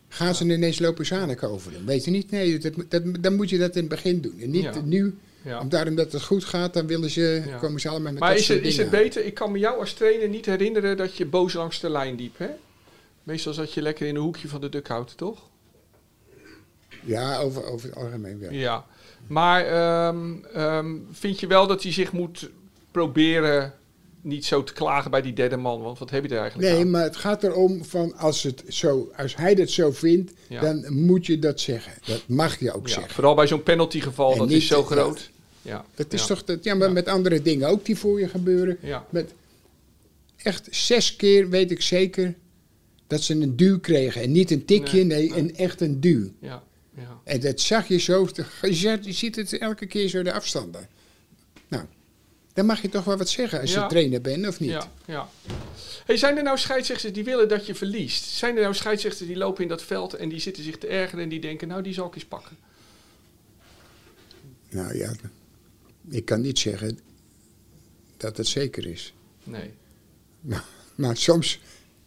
[0.09, 1.85] gaan ze ineens lopen zaniken over hem.
[1.85, 2.31] Weet je niet?
[2.31, 4.39] Nee, dat, dat, dan moet je dat in het begin doen.
[4.39, 5.59] En niet nu, ja.
[5.59, 7.57] om daarom dat het goed gaat, dan willen ze, Ja.
[7.57, 9.25] komen ze allemaal met Maar is het, is het beter?
[9.25, 12.37] Ik kan me jou als trainer niet herinneren dat je boos langs de lijn liep,
[12.37, 12.49] hè?
[13.23, 15.49] Meestal zat je lekker in een hoekje van de duckhout, toch?
[17.05, 18.51] Ja, over, over het algemeen wel.
[18.51, 18.85] Ja.
[19.27, 22.49] Maar ehm, ehm, vind je wel dat hij zich moet
[22.91, 23.73] proberen
[24.21, 25.81] niet zo te klagen bij die derde man?
[25.81, 26.89] Want wat heb je er eigenlijk Nee, aan?
[26.89, 30.61] maar het gaat erom van als, het zo, als hij dat zo vindt, Ja.
[30.61, 31.93] dan moet je dat zeggen.
[32.05, 33.13] Dat mag je ook Ja, zeggen.
[33.13, 35.29] vooral bij zo'n penaltygeval, En dat is zo groot.
[35.61, 35.85] Ja.
[35.95, 36.27] Dat is ja.
[36.27, 38.77] toch dat, ja, maar met andere dingen ook die voor je gebeuren.
[39.09, 39.33] Met
[40.37, 42.35] echt zes keer weet ik zeker
[43.07, 44.21] dat ze een duw kregen.
[44.21, 45.39] En niet een tikje, Nee, nee, nee.
[45.39, 46.27] een echt een duw.
[46.39, 46.63] Ja.
[46.95, 47.19] Ja.
[47.23, 48.27] En dat zag je zo,
[48.61, 50.87] je ziet- het elke keer zo de afstanden.
[51.67, 51.85] Nou,
[52.53, 53.83] dan mag je toch wel wat zeggen als Ja.
[53.83, 54.69] je trainer bent, of niet?
[54.69, 55.29] Ja, ja.
[56.05, 58.23] Hey, zijn er nou scheidsrechters die willen dat je verliest?
[58.23, 61.23] Zijn er nou scheidsrechters die lopen in dat veld en die zitten zich te ergeren
[61.23, 62.57] en die denken, nou die zal ik eens pakken?
[64.69, 65.11] Nou ja,
[66.09, 66.99] ik kan niet zeggen
[68.17, 69.13] dat het zeker is.
[69.43, 69.73] Nee.
[70.41, 71.59] Maar, maar soms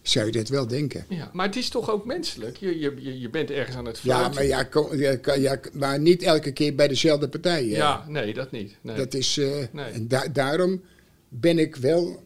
[0.09, 1.05] zou je dat wel denken.
[1.09, 1.29] Ja.
[1.33, 2.57] Maar het is toch ook menselijk?
[2.57, 4.33] Je, je, je, bent ergens aan het Ja, fluiten.
[4.33, 7.63] maar, ja, kom- ja, kan- ja, maar niet elke keer bij dezelfde partij.
[7.65, 7.75] hè.
[7.75, 8.75] Ja, nee, dat niet.
[8.81, 8.95] Nee.
[8.95, 9.85] Dat is, eh, Nee.
[9.91, 10.81] en da- daarom
[11.29, 12.23] ben ik wel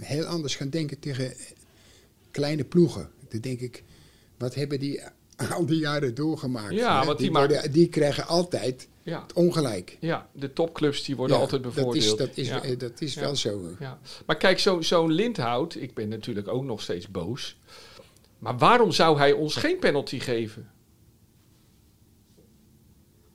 [0.00, 1.32] heel anders gaan denken tegen
[2.30, 3.10] kleine ploegen.
[3.28, 3.82] Dan denk ik,
[4.38, 5.00] wat hebben die
[5.50, 6.74] al die jaren doorgemaakt?
[6.74, 7.06] Ja, hè?
[7.06, 9.22] want die worden- die krijgen altijd ja.
[9.22, 9.96] het ongelijk.
[10.00, 12.18] ja, de topclubs die worden Ja, altijd bevoordeeld.
[12.18, 12.62] Dat is, dat is, ja.
[12.62, 13.60] eh, dat is wel zo.
[13.78, 13.98] Ja.
[14.26, 17.58] Maar kijk, zo- zo'n Lindhout, ik ben natuurlijk ook nog steeds boos.
[18.38, 20.68] Maar waarom zou hij ons geen penalty geven?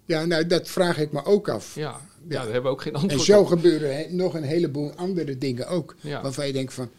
[0.06, 1.76] Ja, nou, dat vraag ik me ook af.
[1.76, 2.00] Ja, ja.
[2.24, 3.48] Daar hebben we ook geen antwoord En zo op.
[3.48, 5.96] gebeuren nog een heleboel andere dingen ook.
[6.02, 6.90] Waarvan je denkt van,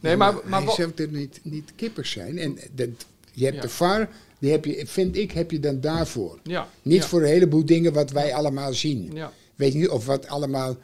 [0.00, 2.38] Nee, maar- maar hij wa- zou er niet, niet kippers zijn.
[2.38, 2.88] En dat,
[3.32, 4.08] je hebt de VAR,
[4.38, 6.38] die heb je, vind ik, heb je dan daarvoor.
[6.42, 9.10] Ja, Niet ja, voor een heleboel dingen wat wij allemaal zien.
[9.14, 10.76] Ja, Weet je niet, of wat allemaal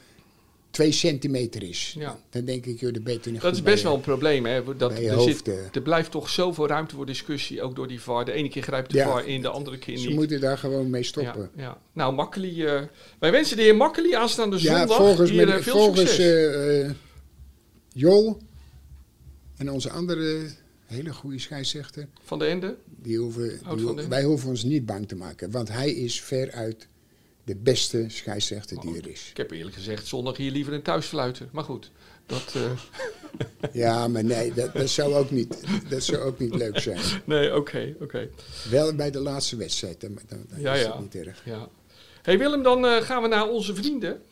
[0.70, 1.94] twee centimeter is.
[1.98, 2.18] Ja.
[2.30, 4.46] Dan denk ik, joh, dat beter niet Dat is best bij wel een probleem.
[4.46, 4.76] Hè?
[4.76, 5.54] Dat, bij je er, zit, eh.
[5.72, 8.24] er blijft toch zoveel ruimte voor discussie, ook door die VAR.
[8.24, 9.06] De ene keer grijpt de Ja.
[9.08, 10.00] VAR in, de andere keer je.
[10.00, 10.16] Ze niet.
[10.16, 11.50] moeten daar gewoon mee stoppen.
[11.56, 11.78] Ja, ja.
[11.92, 12.82] Nou, Makkeli, eh,
[13.18, 16.20] wij wensen de heer Makkeli aanstaande Ja, zondag volgens, hier met- eh, veel volgens
[17.92, 18.38] Jol
[19.56, 20.46] en onze andere
[20.86, 22.76] hele goede scheidsrechter, Van de Ende.
[23.04, 25.50] Die hoeven, wij hoeven ons niet bang te maken.
[25.50, 26.86] Want hij is veruit
[27.44, 29.28] de beste scheidsrechter die er is.
[29.30, 31.48] Ik heb eerlijk gezegd zondag hier liever een thuisfluiten.
[31.52, 31.90] Maar goed,
[32.26, 32.54] dat...
[32.54, 32.70] eh,
[33.72, 37.00] Ja, maar nee, dat, dat, zou, ook niet, dat zou ook niet leuk zijn.
[37.24, 38.28] nee, oké, oké.
[38.70, 40.88] Wel bij de laatste wedstrijd, dan, dan, dan Ja, is ja.
[40.88, 41.42] dat niet erg.
[41.44, 41.68] Ja.
[42.22, 44.22] hey Willem, dan eh, gaan we naar onze vrienden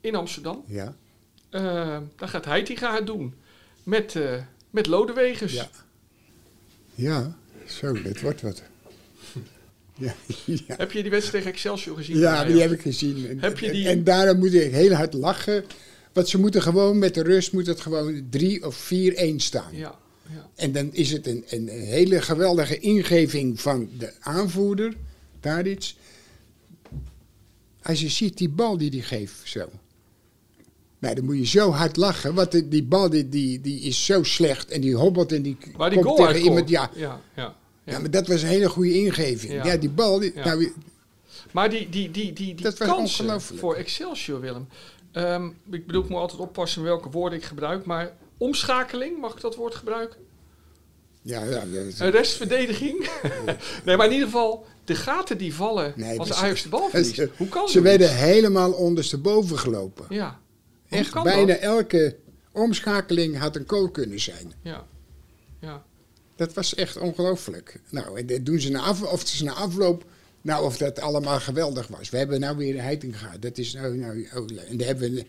[0.00, 0.64] in Amsterdam.
[0.66, 0.94] Ja,
[1.50, 3.34] Eh dan gaat Heitinga het doen.
[3.82, 4.18] Met,
[4.70, 5.52] met Lodewegers.
[5.52, 5.68] ja.
[6.94, 7.36] Ja,
[7.66, 8.62] zo, dat wordt wat.
[9.98, 10.74] Ja, ja.
[10.76, 12.18] Heb je die wedstrijd tegen Excelsior gezien?
[12.18, 13.28] Ja, die heb ik gezien.
[13.28, 15.64] En, Heb je die- en, en daarom moet ik heel hard lachen.
[16.12, 19.76] Want ze moeten gewoon met de rust moet het gewoon 3 of 4-1 staan.
[19.76, 19.98] Ja,
[20.30, 20.48] ja.
[20.54, 24.94] En dan is het een, een hele geweldige ingeving van de aanvoerder,
[25.40, 25.92] Tadic.
[27.82, 29.68] Als je ziet die bal die hij geeft, zo.
[31.04, 34.04] Nou, dan moet je zo hard lachen, want die, die bal die, die, die is
[34.04, 36.68] zo slecht en die hobbelt en die Waar die komt tegen iemand.
[36.68, 37.54] Ja, ja, ja.
[37.84, 37.98] ja.
[37.98, 39.52] maar dat was een hele goede ingeving.
[39.52, 39.64] Ja.
[39.64, 40.72] Ja, die bal, die, nou,
[41.52, 44.68] Maar die, die, die, die, die Dat was kansen voor Excelsior, Willem.
[45.12, 47.84] Ehm, ik bedoel, ik moet altijd oppassen welke woorden ik gebruik.
[47.84, 50.18] Maar omschakeling, mag ik dat woord gebruiken?
[51.22, 51.62] ja, ja,
[52.10, 53.10] restverdediging?
[53.84, 57.14] nee, maar in ieder geval, de gaten die vallen Nee, als Ajax de bal verliest.
[57.14, 60.04] ze- Hoe kan ze werden helemaal ondersteboven gelopen.
[60.08, 60.42] Ja.
[60.88, 61.58] Echt, bijna dat?
[61.58, 62.16] elke
[62.52, 64.52] omschakeling had een goal kunnen zijn.
[64.62, 64.86] Ja.
[65.60, 65.84] ja.
[66.36, 67.80] Dat was echt ongelooflijk.
[67.90, 70.04] Nou, en dat doen ze na, af, of is na afloop,
[70.40, 72.10] nou, of dat allemaal geweldig was.
[72.10, 73.42] We hebben nou weer Heiting gehad.
[73.42, 74.66] Dat is nou, nou leuk.
[74.68, 75.26] En dan hebben we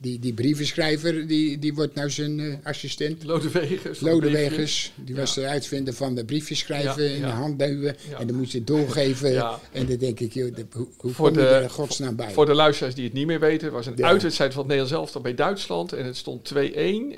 [0.00, 3.24] die, die brievenschrijver, die, die wordt nou zijn eh, assistent.
[3.24, 4.00] Lodewegers.
[4.00, 5.20] Lodewegers, die Ja.
[5.20, 7.26] was de uitvinder van de briefjes schrijven Ja, in ja.
[7.26, 7.96] de hand duwen.
[8.18, 9.36] En dan moet je het doorgeven.
[9.72, 12.30] En dan denk ik, joh, hoe, hoe Voor kom je er godsnaam bij?
[12.30, 15.20] Voor de luisteraars die het niet meer weten, was een uitwedstrijd van het Nederlands elftal
[15.20, 15.92] bij Duitsland.
[15.92, 16.58] En het stond 2-1.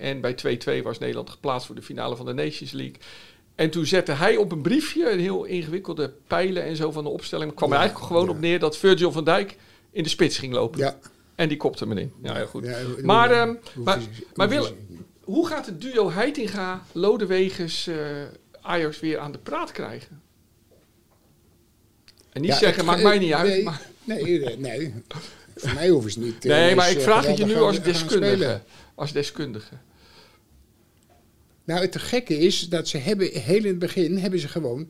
[0.01, 0.35] En bij
[0.81, 2.97] 2-2 was Nederland geplaatst voor de finale van de Nations League.
[3.55, 7.11] En toen zette hij op een briefje een heel ingewikkelde pijlen en zo van de
[7.11, 7.55] opstelling.
[7.55, 9.57] kwam er eigenlijk gewoon op neer dat Virgil van Dijk
[9.91, 10.81] in de spits ging lopen.
[10.81, 10.99] ja.
[11.39, 12.13] En die kopte hem in.
[12.23, 12.65] Ja, heel goed.
[12.65, 16.11] Ja, hoe- Maar, hoe- ehm, hoe- maar- hoe- maar hoe- Willem- Hoe gaat het duo
[16.11, 17.97] Heitinga, Lodewegers, eh
[18.61, 20.23] Ajax weer aan de praat krijgen?
[22.33, 23.49] En niet Ja, zeggen, maakt mij niet uit.
[23.49, 24.95] Nee, maar- nee, nee, nee.
[25.57, 26.45] Voor mij hoeven ze niet.
[26.45, 28.61] eh, Nee, maar ik eh, vraag het je nu als deskundige.
[28.95, 29.75] Als deskundige.
[31.65, 34.89] Nou, het gekke is dat ze hebben heel in het begin hebben ze gewoon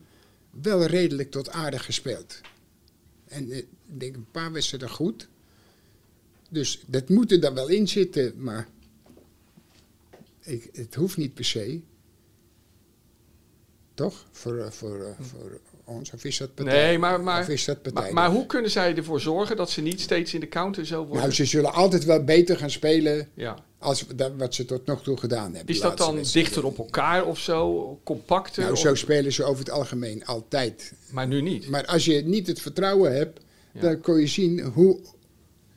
[0.61, 2.41] wel redelijk tot aardig gespeeld.
[3.27, 3.67] En eh, ik
[3.99, 5.27] denk een paar wedstrijden goed.
[6.49, 8.67] Dus dat moet er dan wel in zitten, maar
[10.39, 11.81] ik, het hoeft niet per se.
[13.93, 14.25] Toch?
[14.31, 16.83] Voor, eh, voor, eh, voor ons, of is dat partij?
[16.83, 18.03] Nee, maar, maar, of is dat partij?
[18.03, 20.97] maar, maar hoe kunnen zij ervoor zorgen dat ze niet steeds in de counter zo
[21.01, 21.17] worden?
[21.17, 23.63] Nou, ze zullen altijd wel beter gaan spelen ja.
[23.77, 24.05] als
[24.37, 25.75] wat ze tot nog toe gedaan hebben.
[25.75, 27.99] Is dat dan dichter op elkaar of zo?
[28.03, 28.61] Compacter?
[28.61, 30.93] Nou, Of- zo spelen ze over het algemeen altijd.
[31.11, 31.69] Maar nu niet.
[31.69, 33.39] Maar als je niet het vertrouwen hebt,
[33.73, 33.81] Ja.
[33.81, 34.99] dan kun je zien hoe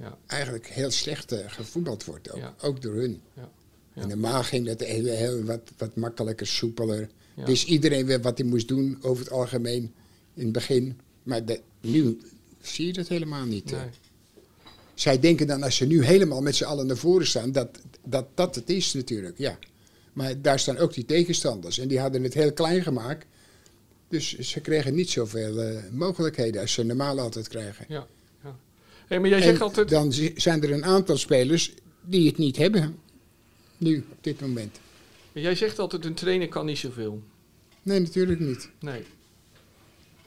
[0.02, 0.18] Ja.
[0.26, 2.30] eigenlijk heel slecht eh, gevoetbald wordt.
[2.32, 2.54] Ook, Ja.
[2.60, 3.20] ook door hun.
[3.94, 7.08] En normaal ging dat heel, heel wat, wat makkelijker, soepeler.
[7.34, 9.92] Wist iedereen weer wat hij moest doen over het algemeen
[10.34, 11.00] in het begin.
[11.22, 11.40] Maar
[11.80, 12.18] nu
[12.60, 13.72] zie je dat helemaal niet.
[13.72, 13.78] eh.
[13.80, 13.88] Nee.
[14.94, 17.68] Zij denken dan als ze nu helemaal met z'n allen naar voren staan, dat,
[18.04, 19.58] dat dat het is natuurlijk, ja.
[20.12, 23.26] Maar daar staan ook die tegenstanders en die hadden het heel klein gemaakt.
[24.08, 27.84] Dus ze kregen niet zoveel eh, mogelijkheden als ze normaal altijd krijgen.
[27.88, 28.06] Ja.
[29.12, 29.20] Ja.
[29.20, 29.88] Hey, maar jij En zegt altijd...
[29.88, 32.98] dan zi- zijn er een aantal spelers die het niet hebben.
[33.78, 34.80] Nu, op dit moment.
[35.32, 37.22] Jij zegt altijd, een trainer kan niet zoveel.
[37.82, 38.70] Nee, natuurlijk niet.
[38.80, 39.02] Nee.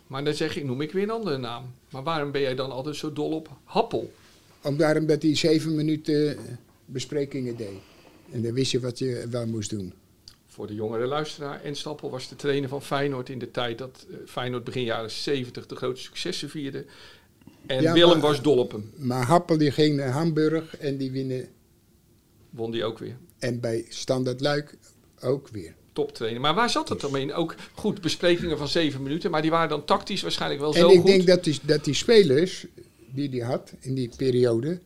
[0.08, 1.74] Maar dan zeg ik, noem ik weer een andere naam.
[1.90, 4.14] Maar waarom ben jij dan altijd zo dol op Happel?
[4.62, 6.38] Om daarom dat hij zeven minuten
[6.86, 7.78] besprekingen deed.
[8.32, 9.94] En dan wist je wat je wel moest doen.
[10.48, 11.62] Voor de jongere luisteraar.
[11.64, 15.12] En Stappel was de trainer van Feyenoord in de tijd dat eh, Feyenoord begin jaren
[15.12, 16.86] 70 de grote successen vierde.
[17.68, 18.92] En Ja, Willem maar- was dol op hem.
[18.96, 21.48] Maar Happel die ging naar Hamburg en die winnen.
[22.50, 23.18] Won die ook weer.
[23.40, 24.78] En bij Standard Luik
[25.22, 25.74] ook weer.
[25.94, 26.42] Toptrainer.
[26.42, 27.34] Maar waar zat het dan in?
[27.34, 29.32] Ook goed, besprekingen van zeven minuten.
[29.32, 31.06] Maar die waren dan tactisch waarschijnlijk wel En zo ik goed.
[31.08, 32.66] denk dat die, dat die spelers
[33.14, 34.80] die hij had in die periode,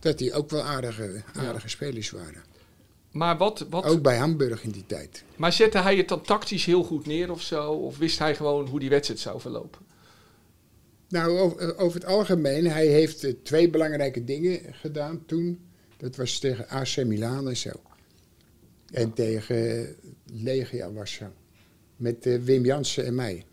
[0.00, 2.44] dat die ook wel aardige, aardige spelers waren.
[3.10, 5.24] Maar, wat, wat, Ook bij Hamburg in die tijd.
[5.36, 7.72] maar zette hij het dan tactisch heel goed neer of zo?
[7.72, 9.80] Of wist hij gewoon hoe die wedstrijd zou verlopen?
[11.08, 15.60] Nou, over, over het algemeen, hij heeft eh, twee belangrijke dingen gedaan toen.
[15.96, 17.70] Dat was tegen AC Milan en zo.
[18.92, 19.94] En tegen
[20.32, 21.26] Legia was zo.
[21.96, 23.44] Met eh, Wim Jansen en mij.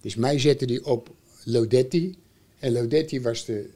[0.00, 1.14] Dus mij zette die op
[1.44, 2.14] Lodetti.
[2.58, 3.68] En Lodetti was de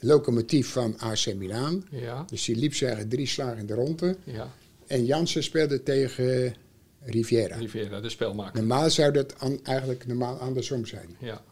[0.00, 1.84] locomotief van AC Milan.
[1.90, 4.16] Ja, Dus die liep zeggen drie slagen in de ronde.
[4.24, 4.52] ja.
[4.86, 6.54] En Jansen speelde tegen
[7.02, 7.56] Riviera.
[7.56, 8.58] Rivera, de spelmaker.
[8.58, 11.08] Normaal zou dat an- eigenlijk normaal andersom zijn.
[11.20, 11.44] Ja.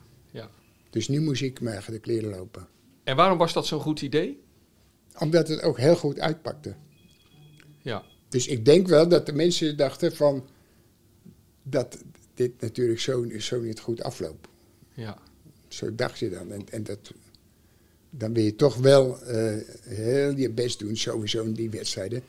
[0.90, 2.68] Dus nu moest ik me eigenlijk leren lopen.
[3.04, 4.42] En waarom was dat zo'n goed idee?
[5.18, 6.74] Omdat het ook heel goed uitpakte.
[7.82, 10.46] Ja, Dus ik denk wel dat de mensen dachten van...
[11.62, 11.98] dat
[12.34, 14.48] dit natuurlijk zo, zo niet goed afloopt.
[14.94, 15.18] ja.
[15.68, 16.52] Zo dacht je dan.
[16.52, 17.12] En, en dat,
[18.10, 22.22] dan wil je toch wel eh, heel je best doen, sowieso in die wedstrijden...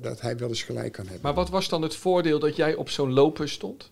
[0.00, 1.22] dat hij wel eens gelijk kan hebben.
[1.22, 3.90] Maar wat was dan het voordeel dat jij op zo'n loper stond?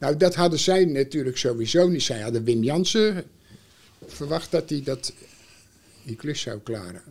[0.00, 2.02] Nou, dat hadden zij natuurlijk sowieso niet.
[2.02, 3.24] Zij hadden Wim Jansen
[4.06, 5.12] verwacht dat hij dat,
[6.02, 7.02] die klus zou klaren.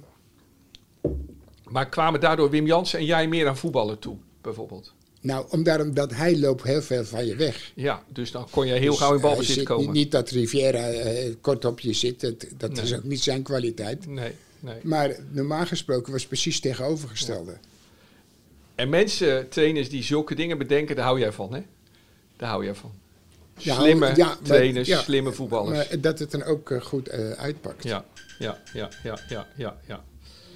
[1.70, 4.94] Maar kwamen daardoor Wim Jansen en jij meer aan voetballen toe, bijvoorbeeld?
[5.22, 7.72] Nou, omdat, hij loopt heel veel van je weg.
[7.76, 9.86] Ja, dus dan kon je heel Dus gauw in hij balbezit zit komen.
[9.86, 13.44] Niet, niet dat Riviera eh, kort op je zit, dat, dat is ook niet zijn
[13.44, 14.08] kwaliteit.
[14.08, 14.76] Nee, nee.
[14.84, 17.58] Maar normaal gesproken was het precies tegenovergestelde.
[18.76, 21.62] En mensen, trainers die zulke dingen bedenken, daar hou jij van, hè?
[22.40, 22.92] Daar hou jij van.
[23.58, 25.78] Ja, Slimme ja, trainers, ja, slimme voetballers.
[25.78, 27.84] Maar dat het dan ook eh, goed eh, uitpakt.
[27.84, 28.06] Ja,
[28.38, 30.04] ja, ja, ja, ja, ja, ja.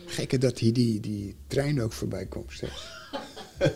[0.06, 2.52] Gekke dat hier die, die trein ook voorbij komt.
[2.52, 2.88] steeds.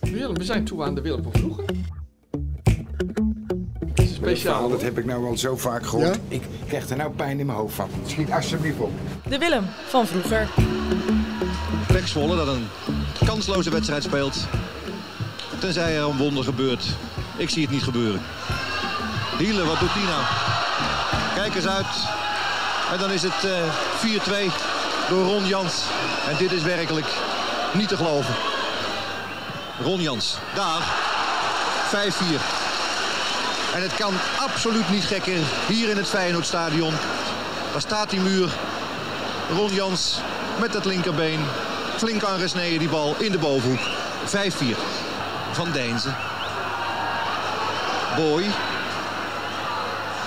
[0.00, 1.64] Willem, we zijn toe aan de Willem van vroeger.
[3.94, 4.68] Speciaal.
[4.68, 6.14] dat heb ik nou al zo vaak gehoord.
[6.14, 6.20] Ja?
[6.28, 7.90] Ik krijg er nou pijn in mijn hoofd van.
[8.06, 8.92] Schiet alsjeblieft op.
[9.28, 10.48] De Willem van vroeger.
[11.86, 12.66] Pek Zwolle dat een
[13.26, 14.46] kansloze wedstrijd speelt.
[15.58, 16.84] Tenzij er een wonder gebeurt.
[17.36, 18.22] Ik zie het niet gebeuren.
[19.38, 20.22] Hielen, wat doet hij nou?
[21.34, 21.86] Kijk eens uit.
[22.92, 24.52] En dan is het eh 4-2
[25.08, 25.82] door Ron Jans.
[26.28, 27.06] En dit is werkelijk
[27.72, 28.34] niet te geloven.
[29.82, 30.82] Ron Jans, daar.
[31.86, 31.96] 5-4.
[33.74, 36.94] En het kan absoluut niet gekker hier in het Feyenoordstadion.
[37.72, 38.50] Daar staat die muur.
[39.50, 40.20] Ron Jans
[40.60, 41.40] met het linkerbeen.
[41.96, 43.80] Flink aangesneden die bal in de bovenhoek.
[44.26, 44.95] 5-4
[45.52, 46.14] van Deense.
[48.16, 48.42] Boy.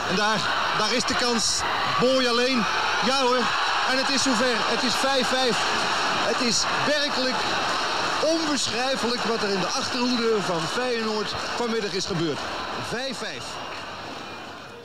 [0.10, 0.40] En daar,
[0.78, 1.62] daar is de kans.
[2.00, 2.64] Boy alleen.
[3.06, 3.44] Ja hoor.
[3.92, 4.56] En het is zover.
[4.58, 5.58] Het is 5-5.
[6.32, 7.36] Het is werkelijk
[8.26, 12.38] onbeschrijfelijk wat er in de achterhoede van Feyenoord vanmiddag is gebeurd.
[12.40, 13.70] 5-5.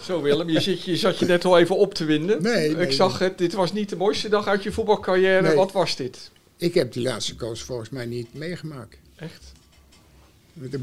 [0.05, 2.43] Zo Willem, je, zit, je zat je net al even op te winden.
[2.43, 5.43] Nee, Ik nee, zag het, dit was niet de mooiste dag uit je voetbalcarrière.
[5.43, 5.57] Nee.
[5.57, 6.31] Wat was dit?
[6.57, 8.97] Ik heb die laatste koos volgens mij niet meegemaakt.
[9.17, 9.53] Echt?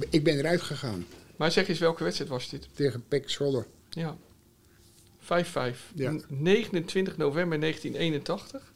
[0.10, 1.06] Ik ben eruit gegaan
[1.36, 2.68] Maar zeg eens, welke wedstrijd was dit?
[2.74, 3.66] tegen Pek Zwolle.
[3.90, 4.18] Ja.
[5.20, 5.26] 5-5.
[5.96, 6.12] Ja.
[6.12, 8.74] N- 29 november 1981.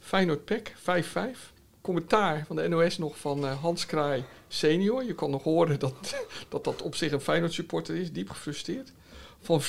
[0.00, 1.52] Feyenoord Pek, 5-5.
[1.80, 5.04] Commentaar van de NOS nog van eh, Hans Kraai senior.
[5.04, 5.94] Je kan nog horen dat,
[6.48, 8.92] dat dat op zich een Feyenoord supporter is, diep gefrustreerd.
[9.40, 9.66] Van 4-1,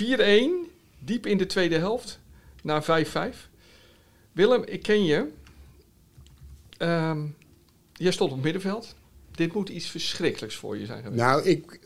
[1.00, 2.20] diep in de tweede helft,
[2.64, 3.36] naar 5-5.
[4.32, 5.32] Willem, ik ken je.
[6.78, 7.26] Ehm,
[7.94, 8.96] jij stond op het middenveld.
[9.38, 11.22] Dit moet iets verschrikkelijks voor je zijn geweest.
[11.22, 11.80] Nou, ik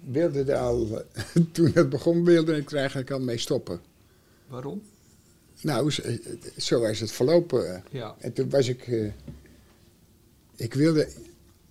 [0.00, 1.02] wilde er al,
[1.52, 3.80] toen het begon, wilde ik er eigenlijk al mee stoppen.
[4.46, 4.82] Waarom?
[5.60, 5.90] Nou,
[6.56, 7.84] zo, is het verlopen.
[7.90, 8.16] Ja.
[8.18, 9.12] En toen was ik, eh,
[10.56, 11.08] ik wilde,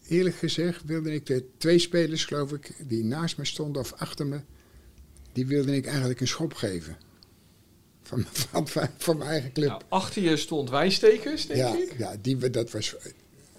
[0.08, 4.28] eerlijk gezegd, wilde ik de twee spelers, geloof ik, die naast me stonden of achter
[4.28, 4.40] me,
[5.32, 6.98] die wilde ik eigenlijk een schop geven.
[8.04, 9.70] Van, van, van, van mijn eigen club.
[9.70, 11.96] Nou, achter je stond Wijnstekers, denk ja, ik.
[11.98, 12.96] ja die, dat was,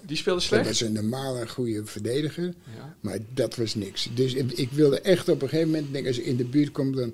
[0.07, 0.65] Die speelde dat slecht.
[0.65, 2.43] was een normale, goede verdediger.
[2.75, 2.95] Ja.
[2.99, 4.09] Maar dat was niks.
[4.13, 6.71] Dus ik, ik wilde echt op een gegeven moment, denk, als ik in de buurt
[6.71, 7.13] kom, dan,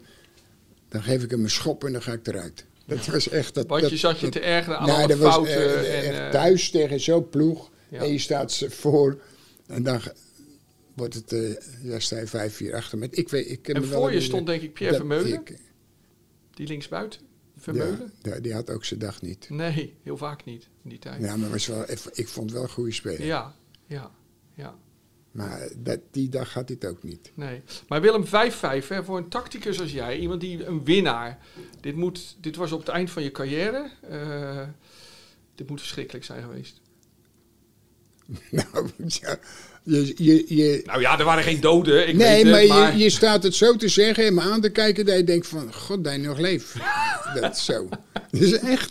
[0.90, 2.66] dan geef ik hem een schop en dan ga ik eruit.
[2.86, 3.54] Dat was echt...
[3.54, 5.54] Dat, Want dat, je zat je dat- te ergeren aan Nou, alle dat was fouten.
[5.56, 7.72] eh, en, echt eh, thuis tegen zo'n ploeg.
[7.90, 8.00] Ja.
[8.00, 9.22] En je staat ze voor.
[9.68, 10.02] En dan
[10.94, 12.98] wordt het, eh ja, sta je vijf, vier achter.
[12.98, 15.08] Met, ik weet, ik ken en me wel voor je stond denk ik Pierre dat
[15.08, 15.44] Vermeulen,
[16.54, 17.20] die linksbuiten.
[17.66, 18.14] Ja, Vermeulen?
[18.22, 19.50] ja, die had ook zijn dag niet.
[19.50, 21.20] Nee, heel vaak niet in die tijd.
[21.22, 23.26] Ja, Ja, maar was wel, ik, vond wel een goede speler.
[23.26, 23.54] ja,
[23.88, 24.12] ja.
[25.34, 27.32] Maar dat, die dag had hij het ook niet.
[27.34, 27.62] Nee.
[27.88, 28.30] Maar Willem 5-5,
[28.88, 31.40] hè, voor een tacticus als jij, iemand die een winnaar.
[31.82, 33.90] Dit, moet, dit was op het eind van je carrière.
[34.10, 34.62] eh,
[35.56, 36.82] dit moet verschrikkelijk zijn geweest.
[38.50, 39.38] nou, ja,
[39.84, 42.08] je, je, je, Nou ja, er waren geen doden.
[42.08, 44.42] Ik nee, weet het, maar, maar Je, je staat het zo te zeggen en me
[44.42, 46.74] aan te kijken dat je denkt van, god, dat je nog leeft.
[47.42, 47.88] dat is zo.
[48.32, 48.90] Dat is echt.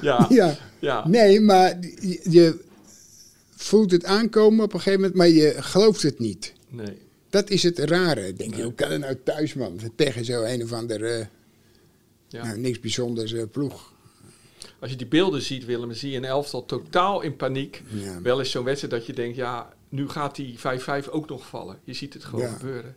[0.00, 0.26] Ja.
[0.30, 0.56] ja.
[0.78, 1.08] ja.
[1.08, 2.60] Nee, maar je, je
[3.56, 6.52] voelt het aankomen op een gegeven moment, maar je gelooft het niet.
[6.68, 6.98] Nee.
[7.30, 8.32] Dat is het rare.
[8.34, 9.80] Denk je, hoe kan het nou thuis, man?
[9.96, 11.26] Tegen zo een of ander, eh,
[12.28, 12.44] Ja.
[12.44, 13.92] nou, niks bijzonders eh, ploeg.
[14.78, 17.82] Als je die beelden ziet, Willem, dan zie je een elftal totaal in paniek.
[17.88, 18.22] Ja.
[18.22, 21.78] Wel eens zo'n wedstrijd dat je denkt, ja, nu gaat die 5-5 ook nog vallen.
[21.84, 22.52] Je ziet het gewoon Ja.
[22.52, 22.96] gebeuren.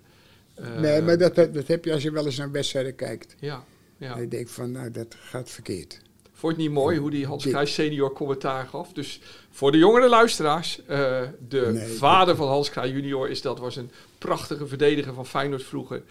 [0.56, 3.36] Eh, nee, maar dat, dat, dat heb je als je wel eens naar wedstrijden kijkt.
[3.39, 3.64] Ja,
[3.98, 4.16] ja.
[4.16, 6.00] En je denkt van, nou, dat gaat verkeerd.
[6.34, 8.94] Vond je het niet mooi hoe die Hans Kruijs senior commentaar gaf?
[8.94, 9.20] Dus
[9.52, 13.76] voor de jongere luisteraars, eh, de Nee, vader van Hans Kruijs junior is dat was
[13.76, 16.04] een prachtige verdediger van Feyenoord vroeger.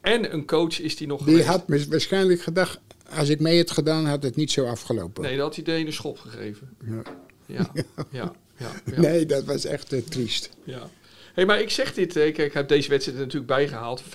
[0.00, 1.48] En een coach is die nog Die geweest.
[1.48, 2.78] had waarschijnlijk gedacht,
[3.10, 5.22] als ik mee had gedaan, had het niet zo afgelopen.
[5.22, 6.68] Nee, dat had hij de ene schop gegeven.
[6.84, 7.02] Ja.
[7.46, 8.32] Ja, ja, ja.
[8.56, 10.50] ja, Nee, dat was echt eh, triest.
[10.64, 10.88] ja.
[11.34, 14.06] Hey, maar ik zeg dit, kijk, ik heb deze wedstrijd er natuurlijk bijgehaald, 5-5.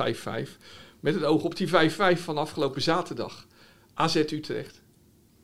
[1.01, 1.71] Met het oog op die 5-5
[2.21, 3.47] van afgelopen zaterdag.
[3.93, 4.81] AZ Utrecht.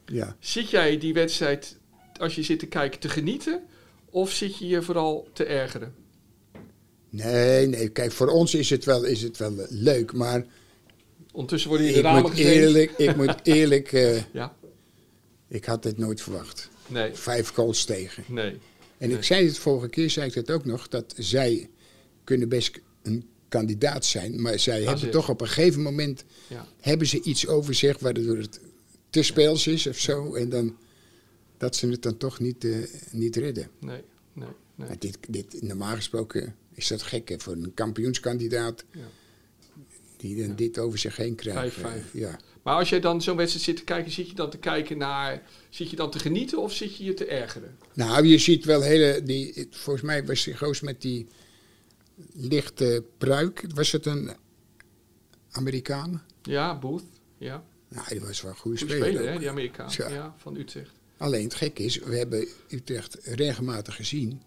[0.05, 0.35] Ja.
[0.39, 1.77] Zit jij die wedstrijd,
[2.19, 3.63] als je zit te kijken, te genieten?
[4.09, 5.95] Of zit je je vooral te ergeren?
[7.09, 10.45] Nee, nee, kijk, voor ons is het wel, is het wel leuk, maar
[11.31, 14.55] Ondertussen worden hier de ik ramen eerlijk, ik moet eerlijk, eh, Ja,
[15.47, 16.69] ik had dit nooit verwacht.
[16.87, 18.23] nee, Vijf goals tegen.
[18.27, 18.59] nee.
[18.97, 19.17] En Nee.
[19.17, 21.69] ik zei het vorige keer, zei ik het ook nog, dat zij
[22.23, 26.67] kunnen best een kandidaat zijn, maar zij hebben toch op een gegeven moment, Ja.
[26.79, 28.59] hebben ze iets over zich waardoor het
[29.09, 30.77] te speels is of zo, en dan,
[31.57, 32.75] dat ze het dan toch niet, eh,
[33.11, 33.69] niet redden.
[33.79, 34.01] Nee,
[34.33, 34.87] nee, nee.
[34.87, 38.83] Maar dit, dit, normaal gesproken is dat gek hè, voor een kampioenskandidaat.
[38.91, 38.99] Ja.
[40.17, 41.73] Die dan dit over zich heen krijgt.
[41.73, 41.83] 5-5.
[42.13, 42.39] Eh, ja.
[42.63, 45.43] Maar als jij dan zo'n wedstrijd zit te kijken, zit je dan te kijken naar...
[45.69, 47.77] Zit je dan te genieten of zit je je te ergeren?
[47.93, 49.21] Nou, je ziet wel hele.
[49.23, 51.27] Die, volgens mij was die goos met die
[52.34, 53.65] lichte pruik.
[53.74, 54.30] Was het een
[55.51, 56.24] Amerikaan?
[56.41, 57.03] Ja, Booth.
[57.38, 58.97] Ja, Nou, die was wel een goede speler.
[59.07, 59.89] speler, hè, die Amerikaan.
[59.97, 60.09] Ja.
[60.09, 60.36] Ja.
[60.38, 60.91] van Utrecht.
[61.18, 64.41] Alleen het gekke is, we hebben Utrecht regelmatig gezien.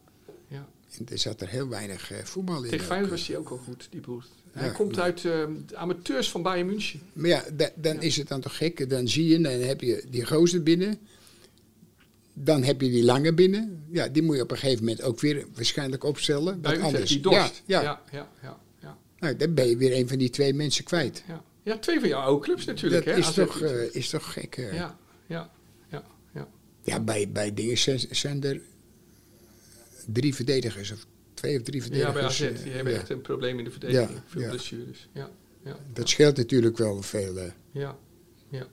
[0.49, 0.68] Ja.
[0.99, 2.71] En er zat er heel weinig eh, voetbal in.
[2.71, 2.87] Tegen.
[2.87, 4.25] Feyenoord was hij ook al goed, die Booth.
[4.53, 7.01] Hij komt uit de amateurs van Bayern München.
[7.12, 8.91] Maar ja, da- dan is het dan toch gek.
[8.91, 10.99] Dan zie je, dan heb je die gozer binnen.
[12.35, 13.85] Dan heb je die lange binnen.
[13.91, 16.61] Ja, die moet je op een gegeven moment ook weer waarschijnlijk opstellen.
[16.61, 17.11] Bij anders.
[17.11, 17.62] die dorst.
[17.66, 17.83] Ja, ja.
[17.83, 18.99] ja, ja, ja, ja.
[19.18, 21.22] Nou, dan ben je weer een van die twee mensen kwijt.
[21.28, 21.45] ja.
[21.62, 23.05] Ja, twee van jouw oude clubs natuurlijk.
[23.05, 23.20] dat hè?
[23.20, 24.57] is toch, eh, is toch gek.
[24.57, 24.72] eh.
[24.74, 25.51] ja, ja,
[25.91, 26.05] ja,
[26.35, 26.49] ja.
[26.83, 28.61] Ja, bij, bij dingen zijn, zijn er
[30.07, 30.93] drie verdedigers.
[30.93, 32.14] Of twee of drie Ja, verdedigers.
[32.39, 32.57] bij AZ.
[32.57, 32.99] eh, Die hebben ja.
[32.99, 34.11] echt een probleem in de verdediging.
[34.11, 34.49] Ja, Veel ja.
[34.49, 35.09] blessures.
[35.12, 35.31] Ja,
[35.64, 37.39] ja, Dat scheelt natuurlijk wel veel.
[37.72, 37.99] ja,
[38.51, 38.66] ja.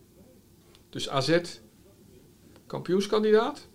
[0.90, 1.40] Dus AZ,
[2.68, 3.68] kampioenskandidaat?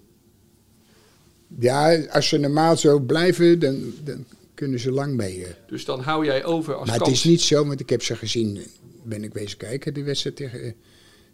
[1.59, 4.25] Ja, als ze normaal zo blijven, dan, dan
[4.55, 5.45] kunnen ze lang mee.
[5.45, 5.55] eh.
[5.67, 8.17] Dus dan hou jij over als Maar het is niet zo, want ik heb ze
[8.17, 8.63] gezien,
[9.03, 10.73] ben ik wezen kijken, die wedstrijd tegen, eh,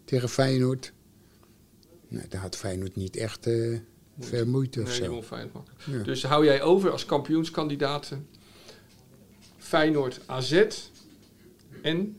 [0.05, 0.91] tegen Feyenoord.
[2.07, 3.77] Nou, daar had Feyenoord niet echt eh,
[4.19, 5.23] veel moeite of Nee, zo.
[5.91, 6.03] Ja.
[6.03, 8.27] Dus hou jij over als kampioenskandidaten
[9.57, 10.63] Feyenoord AZ
[11.81, 12.17] en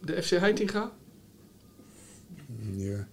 [0.00, 0.92] de FC Heitinga?
[2.76, 3.08] Ja.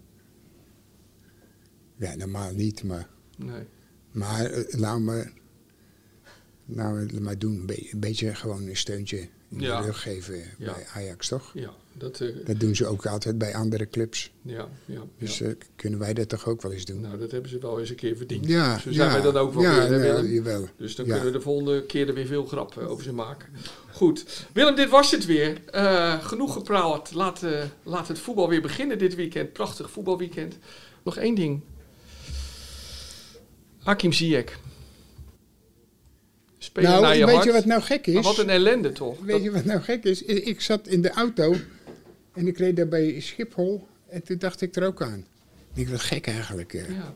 [1.98, 3.62] Ja, normaal niet, maar, Nee.
[4.12, 5.32] maar eh, laat maar,
[6.66, 7.56] nou, maar doen.
[7.56, 9.18] Een, be- een beetje gewoon een steuntje
[9.50, 9.80] in Ja.
[9.80, 10.74] de rug geven Ja.
[10.74, 11.52] bij Ajax, toch?
[11.54, 14.32] Ja, dat, eh, Dat doen ze ook altijd bij andere clubs.
[14.42, 17.02] ja, ja, Dus eh, kunnen wij dat toch ook wel eens doen?
[17.02, 18.46] Nou, dat hebben ze wel eens een keer verdiend.
[18.48, 20.68] ja, Zo zijn wij dan ook wel ja, weer, jawel.
[20.78, 23.50] Dus dan kunnen we de volgende keer er weer veel grappen over ze maken.
[23.92, 24.48] Goed.
[24.54, 25.62] Willem, dit was het weer.
[26.22, 27.14] Genoeg gepraat.
[27.14, 27.42] Laat,
[27.84, 29.54] laat het voetbal weer beginnen dit weekend.
[29.54, 30.58] Prachtig voetbalweekend.
[31.04, 31.62] Nog één ding.
[33.88, 34.60] Hakim Ziyech.
[36.58, 37.46] Spelen naar Nou, je weet hart.
[37.46, 38.14] je wat nou gek is?
[38.14, 39.20] Maar wat een ellende toch?
[39.20, 40.22] Weet je wat nou gek is?
[40.24, 41.56] Ik zat in de auto
[42.34, 45.26] en ik reed daar bij Schiphol en toen dacht ik er ook aan.
[45.74, 46.74] Ik wat gek eigenlijk.
[46.74, 47.16] eh, Ja,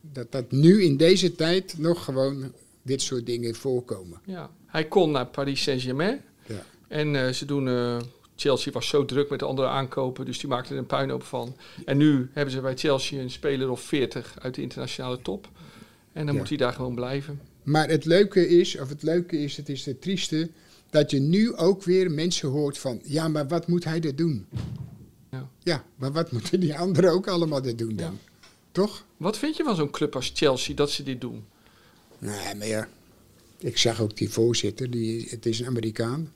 [0.00, 4.20] Dat dat nu in deze tijd nog gewoon dit soort dingen voorkomen.
[4.24, 4.50] ja.
[4.66, 6.20] Hij kon naar Paris Saint-Germain.
[6.46, 6.62] Ja.
[6.88, 7.68] En eh, ze doen.
[7.68, 7.96] eh,
[8.36, 11.56] Chelsea was zo druk met de andere aankopen, dus die maakten er een puinhoop van.
[11.84, 15.48] En nu hebben ze bij Chelsea een speler of 40 uit de internationale top.
[16.18, 16.40] En dan Ja.
[16.40, 17.40] moet hij daar gewoon blijven.
[17.62, 20.50] Maar het leuke is, of het leuke is, het is het trieste,
[20.90, 24.46] dat je nu ook weer mensen hoort van, ja, maar wat moet hij er doen?
[25.30, 25.48] Ja.
[25.62, 28.18] Ja, maar wat moeten die anderen ook allemaal er doen dan?
[28.72, 29.06] Toch?
[29.16, 31.44] Wat vind je van zo'n club als Chelsea dat ze dit doen?
[32.18, 32.88] Nee, maar ja,
[33.58, 36.32] ik zag ook die voorzitter, die, het is een Amerikaan.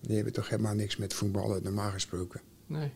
[0.00, 2.40] Die hebben toch helemaal niks met voetballen, normaal gesproken.
[2.66, 2.90] Nee.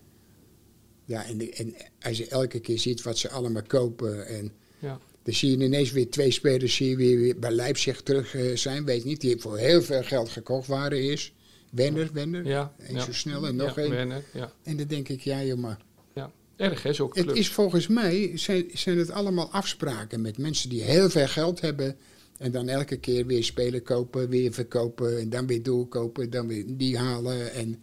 [1.04, 4.98] Ja, en, en als je elke keer ziet wat ze allemaal kopen en Ja.
[5.24, 9.04] Dan zie je ineens weer twee spelers je weer, bij Leipzig terug eh, zijn, weet
[9.04, 11.32] niet, die voor heel veel geld gekocht waren is.
[11.70, 12.74] Wenner, Wenner, Ja.
[12.78, 13.00] en ja.
[13.00, 14.22] zo snel en nog ja, één.
[14.32, 14.52] Ja.
[14.62, 15.78] En dan denk ik, ja joh, maar
[16.14, 16.32] ja.
[16.56, 20.82] Erg hè, zulke het is volgens mij, zijn, zijn het allemaal afspraken met mensen die
[20.82, 21.96] heel veel geld hebben
[22.38, 26.64] en dan elke keer weer spelen kopen, weer verkopen en dan weer doorkopen, dan weer
[26.66, 27.52] die halen.
[27.52, 27.82] En,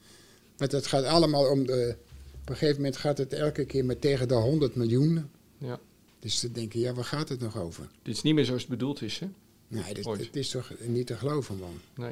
[0.57, 1.95] want het gaat allemaal om de,
[2.41, 5.29] op een gegeven moment gaat het elke keer maar tegen de 100 miljoen.
[5.57, 5.79] Ja.
[6.21, 7.87] Dus dan denk je, ja, waar gaat het nog over?
[8.01, 9.27] Dit is niet meer zoals het bedoeld is, hè?
[9.67, 11.79] Nee, dit, het is toch niet te geloven, man.
[11.95, 12.11] Nee.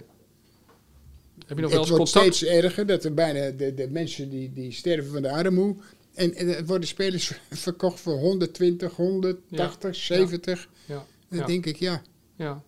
[1.45, 2.35] Heb je nog wel Het eens wordt contact?
[2.35, 5.79] steeds erger dat er bijna de, de mensen die, die sterven van de armoede.
[6.13, 10.69] En, en er worden spelers verkocht voor 120, 180, 70.
[10.85, 11.05] Ja.
[11.29, 12.01] Dan denk ik, ja,
[12.35, 12.63] ja.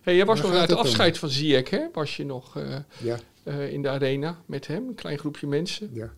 [0.00, 0.84] Hey, jij was nog uit het het om?
[0.84, 1.86] afscheid van Ziyech, hè?
[1.92, 2.76] Was je nog eh,
[3.42, 5.90] eh, in de arena met hem, een klein groepje mensen.
[5.92, 6.12] ja.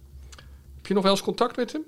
[0.77, 1.85] Heb je nog wel eens contact met hem?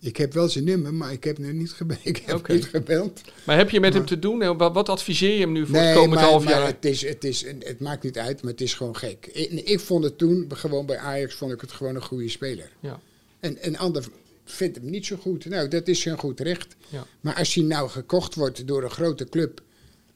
[0.00, 2.00] Ik heb wel zijn nummer, maar ik heb nu niet gebeld.
[2.12, 3.20] Ik heb niet gebeld.
[3.44, 4.42] Maar heb je met hem te doen?
[4.42, 6.66] En wat, adviseer je hem nu voor het Nee, komend maar, half maar jaar?
[6.66, 9.26] het, is, het, is, het maakt niet uit, maar het is gewoon gek.
[9.32, 12.70] Ik, ik vond het toen, gewoon bij Ajax, vond ik het gewoon een goede speler.
[12.80, 13.00] Ja.
[13.40, 14.04] En een ander
[14.44, 15.44] vindt hem niet zo goed.
[15.44, 16.76] Nou, dat is zijn goed recht.
[16.88, 17.06] Ja.
[17.20, 19.62] Maar als hij nou gekocht wordt door een grote club,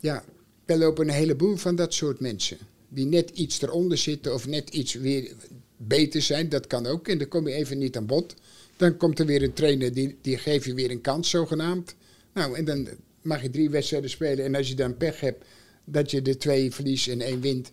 [0.01, 0.25] ja,
[0.65, 2.59] er lopen een heleboel van dat soort mensen.
[2.89, 5.33] Die net iets eronder zitten of net iets weer
[5.77, 7.09] beter zijn, dat kan ook.
[7.09, 8.35] En dan kom je even niet aan bod.
[8.77, 11.95] Dan komt er weer een trainer, die, die geeft je weer een kans, zogenaamd.
[12.33, 12.89] Nou, en dan
[13.23, 14.45] mag je drie wedstrijden spelen.
[14.45, 15.45] En als je dan pech hebt
[15.85, 17.73] dat je de twee verliest en één wint,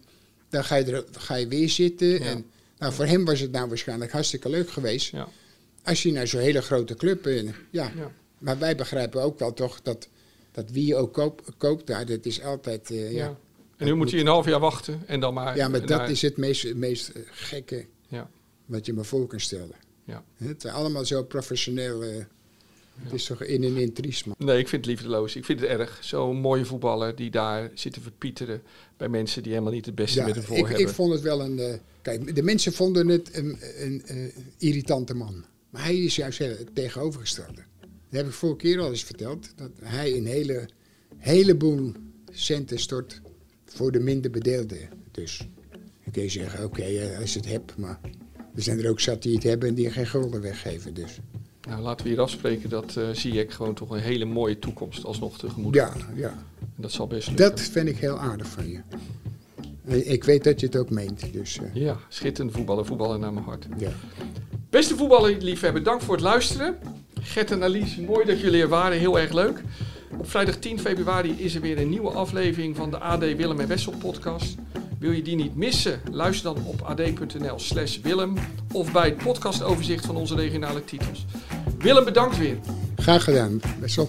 [0.49, 2.20] dan ga je, er, ga je weer zitten.
[2.22, 2.45] En,
[2.78, 5.12] nou, voor hem was het nou waarschijnlijk hartstikke leuk geweest.
[5.12, 5.28] Ja.
[5.84, 7.26] Als je naar zo'n hele grote club...
[7.26, 7.52] eh, ja.
[7.70, 8.12] Ja.
[8.38, 10.08] maar wij begrijpen ook wel toch dat,
[10.52, 12.91] dat wie je ook koop, koopt daar, dat is altijd...
[12.91, 13.38] eh, ja.
[13.78, 15.56] En nu moet hij een half jaar wachten en dan maar...
[15.56, 18.30] ja, maar dat naar- is het meest, meest gekke Ja.
[18.66, 19.76] wat je me voor kan stellen.
[20.04, 20.24] Ja.
[20.38, 22.02] Het is allemaal zo professioneel.
[23.02, 24.36] Het is toch in en in triest, man.
[24.38, 25.36] Nee, ik vind het liefdeloos.
[25.36, 25.99] Ik vind het erg.
[26.02, 28.62] Zo'n mooie voetballer die daar zit te verpieteren
[28.97, 30.82] bij mensen die helemaal niet het beste Ja, met hem voor ik, hebben.
[30.88, 31.60] ik vond het wel een...
[31.60, 34.04] eh, kijk, de mensen vonden het een, een,
[34.58, 35.45] irritante man.
[35.70, 37.64] Maar hij is juist het tegenovergestelde.
[37.80, 39.54] Dat heb ik vorige keer al eens verteld.
[39.56, 40.70] Dat hij een hele,
[41.18, 41.91] heleboel
[42.32, 43.22] centen stort
[43.66, 44.89] voor de minder bedeelden.
[45.12, 45.38] Dus
[46.04, 47.78] dan kun je zeggen, oké, eh, als je het hebt.
[47.78, 47.99] Maar
[48.56, 50.93] er zijn er ook zat die het hebben en die geen gulden weggeven.
[50.93, 51.18] Dus
[51.70, 55.38] Nou, laten we hier afspreken dat eh Ziyech gewoon toch een hele mooie toekomst alsnog
[55.38, 56.30] tegemoet ja, ja,
[56.60, 57.49] En dat zal best lukken.
[57.49, 58.80] dat vind ik heel aardig van je.
[59.86, 61.34] Eh, Ik weet dat je het ook meent.
[61.34, 63.66] Dus eh, Ja, schitterende voetballer, voetballer naar mijn hart.
[63.78, 63.91] ja.
[64.70, 66.76] Beste voetballerliefhebber, dank voor het luisteren.
[67.22, 69.62] Gert en Alice, mooi dat jullie er waren, heel erg leuk.
[70.18, 73.68] Op vrijdag 10 februari is er weer een nieuwe aflevering van de AD Willem en
[73.68, 74.56] Wessel podcast.
[75.02, 76.02] Wil je die niet missen?
[76.12, 78.34] Luister dan op ad.nl slash Willem
[78.72, 81.26] of bij het podcastoverzicht van onze regionale titels.
[81.78, 82.58] Willem, bedankt weer.
[82.95, 83.62] Graag gedaan.
[83.80, 83.99] Best.